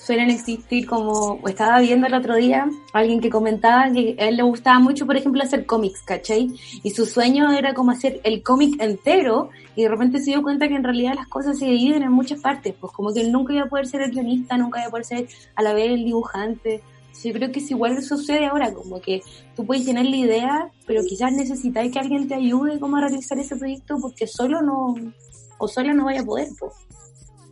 [0.05, 4.43] suelen existir como, estaba viendo el otro día, alguien que comentaba que a él le
[4.43, 6.55] gustaba mucho, por ejemplo, hacer cómics, ¿cachai?
[6.83, 10.69] Y su sueño era como hacer el cómic entero, y de repente se dio cuenta
[10.69, 13.55] que en realidad las cosas se dividen en muchas partes, pues como que él nunca
[13.55, 16.05] iba a poder ser el guionista, nunca iba a poder ser a la vez el
[16.05, 16.83] dibujante.
[17.23, 19.23] Yo creo que es igual sucede ahora, como que
[19.57, 23.39] tú puedes tener la idea, pero quizás necesitáis que alguien te ayude como a realizar
[23.39, 24.95] ese proyecto, porque solo no,
[25.57, 26.73] o sola no vaya a poder, pues.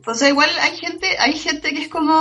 [0.05, 2.12] O sea, igual hay gente, hay gente que es como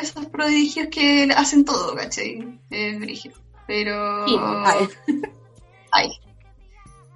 [0.00, 2.58] esos prodigios que hacen todo, ¿cachai?
[2.70, 3.36] Es brígido.
[3.66, 4.26] Pero.
[4.26, 4.38] Sí.
[5.92, 6.10] Hay.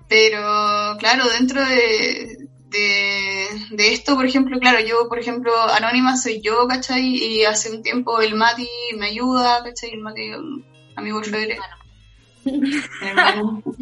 [0.08, 6.42] Pero, claro, dentro de, de, de esto, por ejemplo, claro, yo, por ejemplo, Anónima soy
[6.42, 7.02] yo, ¿cachai?
[7.02, 9.92] Y hace un tiempo el Mati me ayuda, ¿cachai?
[9.92, 10.30] El Mati,
[10.96, 11.58] amigo Fedre.
[13.00, 13.62] Hermano.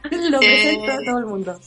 [0.10, 1.60] Lo presento Eh, a todo el mundo.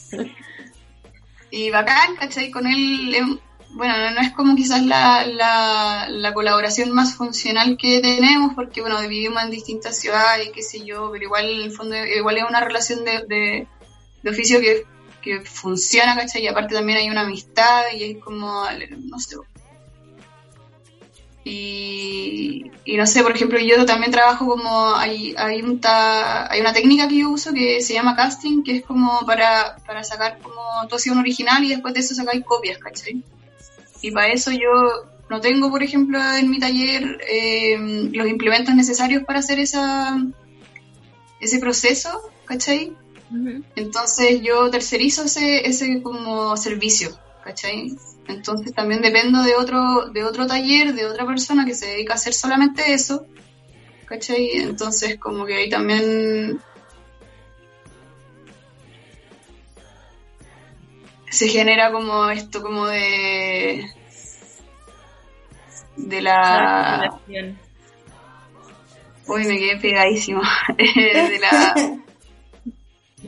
[1.50, 2.50] Y bacán, ¿cachai?
[2.50, 3.40] Con él,
[3.74, 8.80] bueno, no, no es como quizás la, la, la colaboración más funcional que tenemos, porque,
[8.80, 12.44] bueno, vivimos en distintas ciudades qué sé yo, pero igual, en el fondo, igual es
[12.48, 13.66] una relación de, de,
[14.22, 14.86] de oficio que,
[15.20, 16.42] que funciona, ¿cachai?
[16.44, 18.64] Y aparte también hay una amistad y es como,
[19.06, 19.36] no sé.
[21.46, 26.60] Y, y no sé, por ejemplo, yo también trabajo como, hay, hay, un ta- hay
[26.60, 30.38] una técnica que yo uso que se llama casting, que es como para, para sacar
[30.38, 33.22] como tú has sido un original y después de eso sacáis copias, ¿cachai?
[34.04, 34.68] Y para eso yo
[35.30, 37.74] no tengo, por ejemplo, en mi taller eh,
[38.12, 40.22] los implementos necesarios para hacer esa,
[41.40, 42.10] ese proceso,
[42.44, 42.94] ¿cachai?
[43.74, 47.96] Entonces yo tercerizo ese, ese como servicio, ¿cachai?
[48.28, 52.16] Entonces también dependo de otro, de otro taller, de otra persona que se dedica a
[52.16, 53.24] hacer solamente eso,
[54.04, 54.50] ¿cachai?
[54.52, 56.60] Entonces como que ahí también
[61.34, 63.84] se genera como esto como de
[65.96, 67.20] de la
[69.26, 70.42] uy me quedé pegadísimo
[70.78, 71.74] de la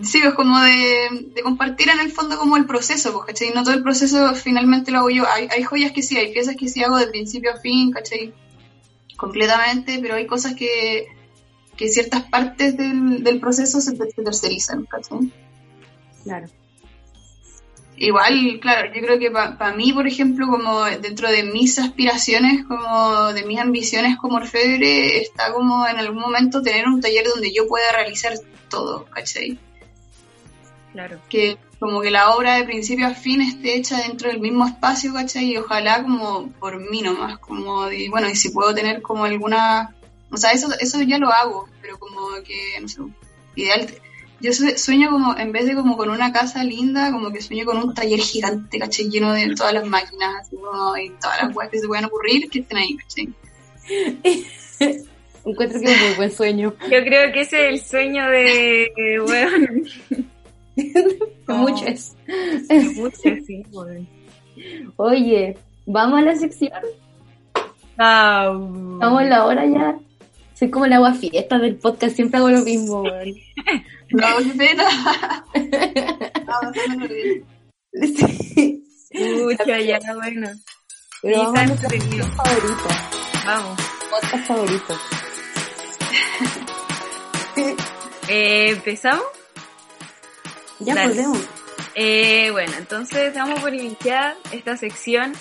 [0.03, 3.55] Sí, es como de, de compartir en el fondo como el proceso, pues, ¿cachai?
[3.55, 5.25] No todo el proceso finalmente lo hago yo.
[5.27, 8.35] Hay, hay joyas que sí, hay piezas que sí hago de principio a fin, ¿cachai?
[9.17, 11.07] Completamente, pero hay cosas que,
[11.79, 15.33] que ciertas partes del, del proceso se, se tercerizan, ¿cachai?
[16.25, 16.47] Claro.
[17.99, 23.33] Igual, claro, yo creo que para mí, por ejemplo, como dentro de mis aspiraciones, como
[23.33, 27.67] de mis ambiciones como orfebre, está como en algún momento tener un taller donde yo
[27.67, 28.35] pueda realizar
[28.69, 29.59] todo, ¿cachai?
[30.93, 31.19] Claro.
[31.31, 35.15] Que como que la obra de principio a fin esté hecha dentro del mismo espacio,
[35.15, 35.53] ¿cachai?
[35.53, 39.95] Y ojalá como por mí nomás, como, y bueno, y si puedo tener como alguna,
[40.31, 43.01] o sea, eso, eso ya lo hago, pero como que, no sé,
[43.55, 43.89] ideal,
[44.41, 47.65] yo sue- sueño como, en vez de como con una casa linda, como que sueño
[47.65, 49.09] con un taller gigante, ¿cachai?
[49.09, 52.49] Lleno de todas las máquinas, así como, y todas las cosas que se puedan ocurrir,
[52.51, 53.29] que estén ahí, ¿cachai?
[55.45, 56.75] Encuentro que es un muy buen sueño.
[56.91, 59.85] Yo creo que ese es el sueño de, de weón,
[60.77, 62.13] De muchos.
[62.27, 64.07] de muchos, sí, weón.
[64.97, 65.57] Oye,
[65.87, 66.73] vamos a la sección.
[67.99, 69.97] Ah, Vamos a la hora ya.
[70.55, 73.35] Soy como el agua fiesta del podcast, siempre hago lo mismo, weón.
[74.11, 75.45] No, qué pena.
[75.55, 77.45] no, pasándolo bien.
[78.17, 78.83] Sí.
[79.13, 80.51] Pucha, ya, bueno.
[81.23, 83.11] Pero vamos a sección favorita,
[83.47, 83.81] Vamos.
[84.11, 84.99] podcast favorito.
[88.29, 89.25] Eh, ¿Empezamos?
[90.81, 91.11] Ya Dale.
[91.15, 91.39] podemos.
[91.95, 95.33] Eh, bueno, entonces vamos por iniciar esta sección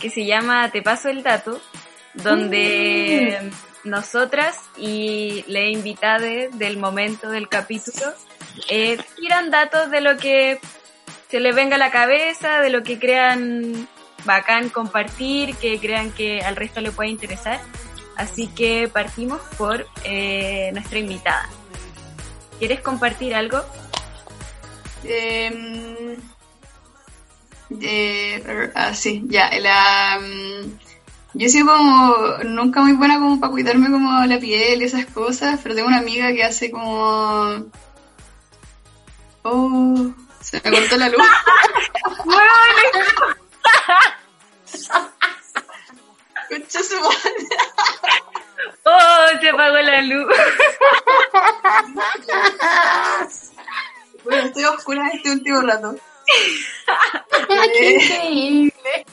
[0.00, 1.60] que se llama Te paso el dato,
[2.12, 3.50] donde
[3.84, 8.12] nosotras y la invitada del momento del capítulo
[8.68, 8.98] eh,
[9.50, 10.58] datos de lo que
[11.28, 13.88] se les venga a la cabeza, de lo que crean
[14.24, 17.60] bacán compartir, que crean que al resto le puede interesar.
[18.16, 21.48] Así que partimos por eh, nuestra invitada.
[22.58, 23.60] ¿Quieres compartir algo?
[25.02, 26.16] Eh,
[27.80, 29.50] eh, ah, sí, ya.
[29.58, 30.83] La, mm,
[31.34, 35.06] yo he sido como nunca muy buena como para cuidarme como la piel y esas
[35.06, 37.64] cosas, pero tengo una amiga que hace como...
[39.42, 40.10] Oh,
[40.40, 41.22] se me cortó la luz.
[48.84, 49.26] ¡Oh!
[49.40, 50.26] Se apagó la luz.
[54.24, 55.96] Bueno, estoy a oscura este último rato.
[57.78, 59.06] ¡Qué Eh, increíble!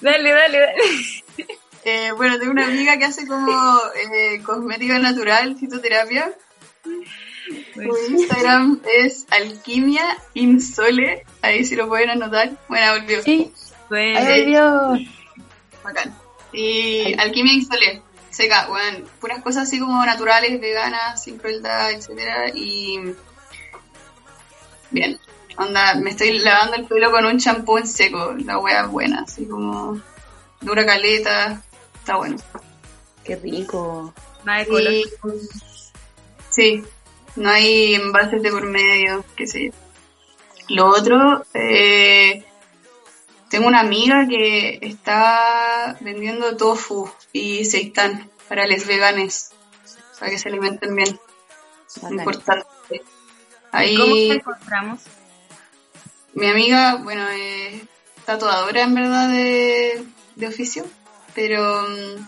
[0.00, 0.74] Dale, dale, dale.
[1.84, 3.50] Eh, bueno, tengo una amiga que hace como
[3.94, 6.34] eh, cosmética natural, fitoterapia.
[7.74, 11.24] Su Instagram es alquimia insole.
[11.40, 12.50] Ahí si lo pueden anotar.
[12.68, 13.22] Bueno, volvió.
[13.22, 13.52] Sí,
[13.88, 15.08] Bueno, ahí volvió.
[15.82, 16.14] Bacán.
[16.52, 18.02] Y alquimia insole.
[18.30, 23.14] Seca, bueno, puras cosas así como naturales, veganas, sin crueldad, etcétera Y
[24.90, 25.18] bien.
[25.58, 28.32] Onda, me estoy lavando el pelo con un champú en seco.
[28.44, 30.00] La wea es buena, así como
[30.60, 31.60] dura caleta.
[31.96, 32.36] Está bueno.
[33.24, 34.14] Qué rico.
[34.44, 35.34] más ecológico.
[35.34, 35.48] Y,
[36.48, 36.84] sí,
[37.34, 39.72] no hay envases de por medio, qué sé yo.
[40.68, 42.44] Lo otro, eh,
[43.50, 49.50] tengo una amiga que está vendiendo tofu y seitán para los veganes,
[50.20, 51.18] para que se alimenten bien.
[52.00, 52.18] Bacán.
[52.18, 52.66] Importante.
[52.90, 55.00] ¿Cómo Ahí te encontramos?
[56.38, 57.82] Mi amiga, bueno, es
[58.24, 60.04] tatuadora en verdad de,
[60.36, 60.84] de oficio,
[61.34, 62.26] pero mm,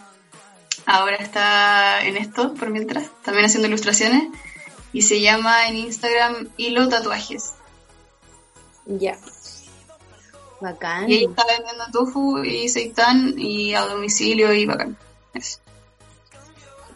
[0.87, 4.25] ahora está en esto por mientras, también haciendo ilustraciones
[4.93, 7.55] y se llama en Instagram Hilo Tatuajes.
[8.87, 9.17] Ya.
[10.61, 11.09] Bacán.
[11.09, 14.99] Y ella está vendiendo tofu y seitán y a domicilio y bacán.
[15.35, 15.61] Eso.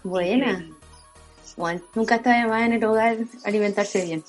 [0.02, 0.68] Buena.
[1.56, 4.24] Bueno, nunca está de más en el hogar alimentarse bien.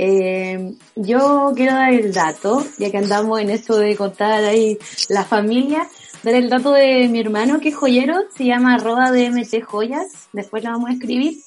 [0.00, 5.24] Eh, yo quiero dar el dato, ya que andamos en esto de contar ahí la
[5.24, 5.88] familia,
[6.22, 10.62] dar el dato de mi hermano que es joyero, se llama arroba DMT Joyas, después
[10.62, 11.38] lo vamos a escribir,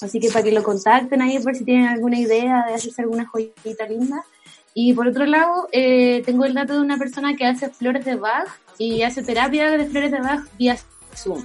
[0.00, 3.26] así que para que lo contacten ahí por si tienen alguna idea de hacerse alguna
[3.26, 4.24] joyita linda.
[4.72, 8.14] Y por otro lado, eh, tengo el dato de una persona que hace flores de
[8.14, 8.48] Bach
[8.78, 10.78] y hace terapia de flores de Bach vía
[11.14, 11.44] Zoom.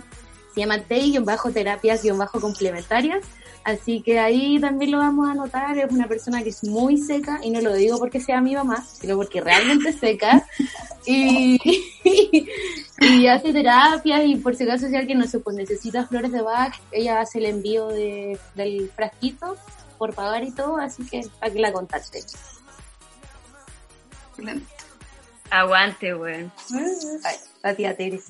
[0.54, 3.26] Se llama TEI-terapias-complementarias.
[3.64, 5.78] Así que ahí también lo vamos a anotar.
[5.78, 8.86] Es una persona que es muy seca y no lo digo porque sea mi mamá,
[9.00, 10.46] sino porque realmente es seca.
[11.06, 11.60] Y,
[13.02, 16.42] y hace terapias y por si acaso si alguien no se pues necesita flores de
[16.42, 19.58] Bach, ella hace el envío de, del frasquito
[19.98, 22.22] por pagar y todo, así que para que la contacte.
[25.50, 26.52] Aguante, weón.
[27.62, 28.22] La tía Tere.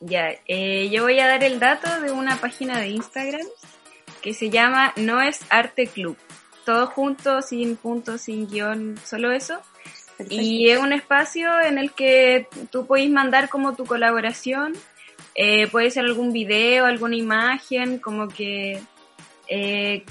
[0.00, 3.46] Ya, eh, yo voy a dar el dato de una página de Instagram
[4.22, 6.16] que se llama No es Arte Club.
[6.64, 9.60] Todo junto, sin puntos, sin guion, solo eso.
[10.28, 14.74] Y es un espacio en el que tú podéis mandar como tu colaboración,
[15.34, 18.80] eh, puede ser algún video, alguna imagen, como que,
[19.46, 20.04] eh,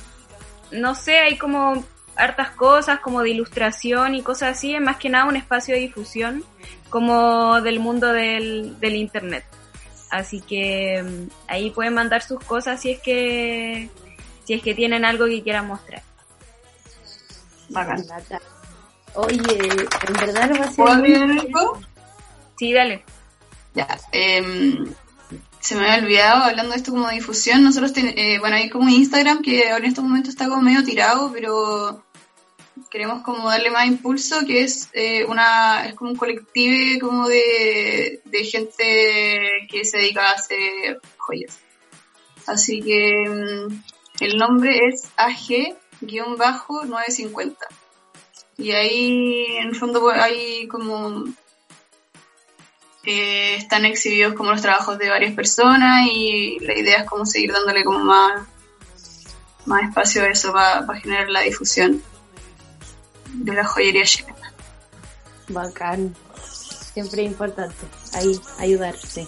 [0.71, 1.83] no sé, hay como
[2.15, 5.81] hartas cosas como de ilustración y cosas así, es más que nada un espacio de
[5.81, 6.43] difusión
[6.89, 9.43] como del mundo del, del internet.
[10.09, 13.89] Así que mm, ahí pueden mandar sus cosas si es que
[14.45, 16.01] si es que tienen algo que quieran mostrar.
[17.69, 18.03] Bacán.
[19.15, 21.81] Oye, en verdad lo va a ser ¿Puedo algo?
[22.57, 23.03] Sí, dale.
[23.73, 24.85] Ya, em,
[25.59, 28.89] se me había olvidado, hablando de esto como difusión, nosotros, ten- eh, bueno, hay como
[28.89, 32.03] Instagram que ahora en estos momentos está como medio tirado, pero
[32.89, 38.21] queremos como darle más impulso, que es eh, una, es como un colectivo como de,
[38.25, 41.59] de gente que se dedica a hacer joyas.
[42.45, 43.83] Así que mm,
[44.21, 47.55] el nombre es AG-950.
[48.57, 51.25] Y ahí en el fondo pues, hay como
[53.03, 57.53] eh, están exhibidos como los trabajos de varias personas y la idea es como seguir
[57.53, 58.47] dándole como más,
[59.65, 62.01] más espacio a eso para generar la difusión
[63.33, 64.53] de la joyería chilena.
[65.49, 66.15] Bacán.
[66.93, 67.75] Siempre es importante.
[68.13, 69.27] Ahí, ayudarse.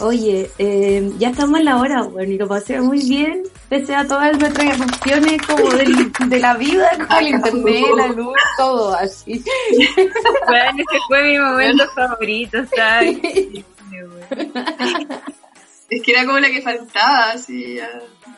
[0.00, 4.06] Oye, eh, ya estamos en la hora, bueno, y lo pasé muy bien, pese a
[4.06, 9.44] todas nuestras erupciones como del- de la vida, como el internet, la luz, todo así.
[10.46, 13.20] Bueno, ese fue mi momento favorito, weón.
[15.90, 17.90] Es que era como la que faltaba, así ya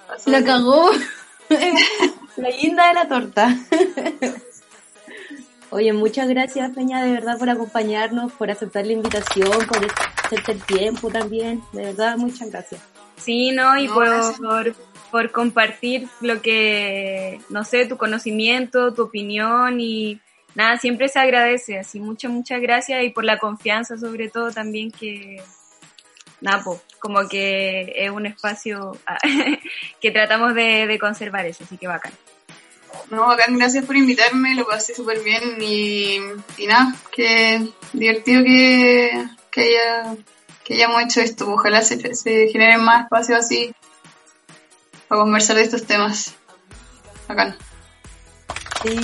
[0.09, 0.31] pasó.
[0.31, 0.91] La cagó.
[2.37, 3.57] la guinda de la torta.
[5.71, 9.87] Oye, muchas gracias, Peña, de verdad, por acompañarnos, por aceptar la invitación, por
[10.23, 11.63] hacerte el tiempo también.
[11.73, 12.83] De verdad, muchas gracias.
[13.17, 13.79] Sí, ¿no?
[13.79, 14.39] Y No, por, gracias.
[14.39, 14.75] por,
[15.11, 20.21] por compartir lo que, no sé, tu conocimiento, tu opinión y
[20.55, 21.79] nada, siempre se agradece.
[21.79, 25.43] Así, muchas, muchas gracias y por la confianza sobre todo también que,
[26.43, 29.19] nada, po, como que es un espacio ah,
[30.01, 32.13] que tratamos de, de conservar eso, así que bacán.
[33.11, 36.19] No, bacán, gracias por invitarme, lo pasé súper bien y,
[36.59, 40.17] y nada, que divertido que, que, haya,
[40.63, 41.51] que hayamos hecho esto.
[41.51, 43.75] Ojalá se, se generen más espacios así
[45.09, 46.37] para conversar de estos temas.
[47.27, 47.57] Bacán.
[48.85, 48.97] Sí.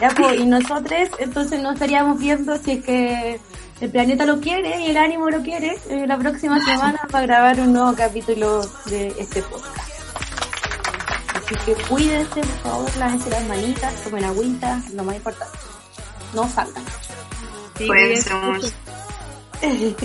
[0.00, 3.40] Ya, pues, y nosotros entonces nos estaríamos viendo si es que
[3.80, 7.60] el planeta lo quiere y el ánimo lo quiere eh, la próxima semana para grabar
[7.60, 9.88] un nuevo capítulo de este podcast.
[11.34, 15.58] Así que cuídense, por favor, lávense las manitas, tomen agüita, lo más importante.
[16.34, 16.84] No salgan.
[17.76, 17.88] Sí.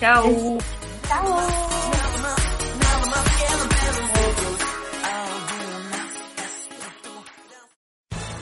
[0.00, 0.58] Chao.
[1.08, 1.95] Chao.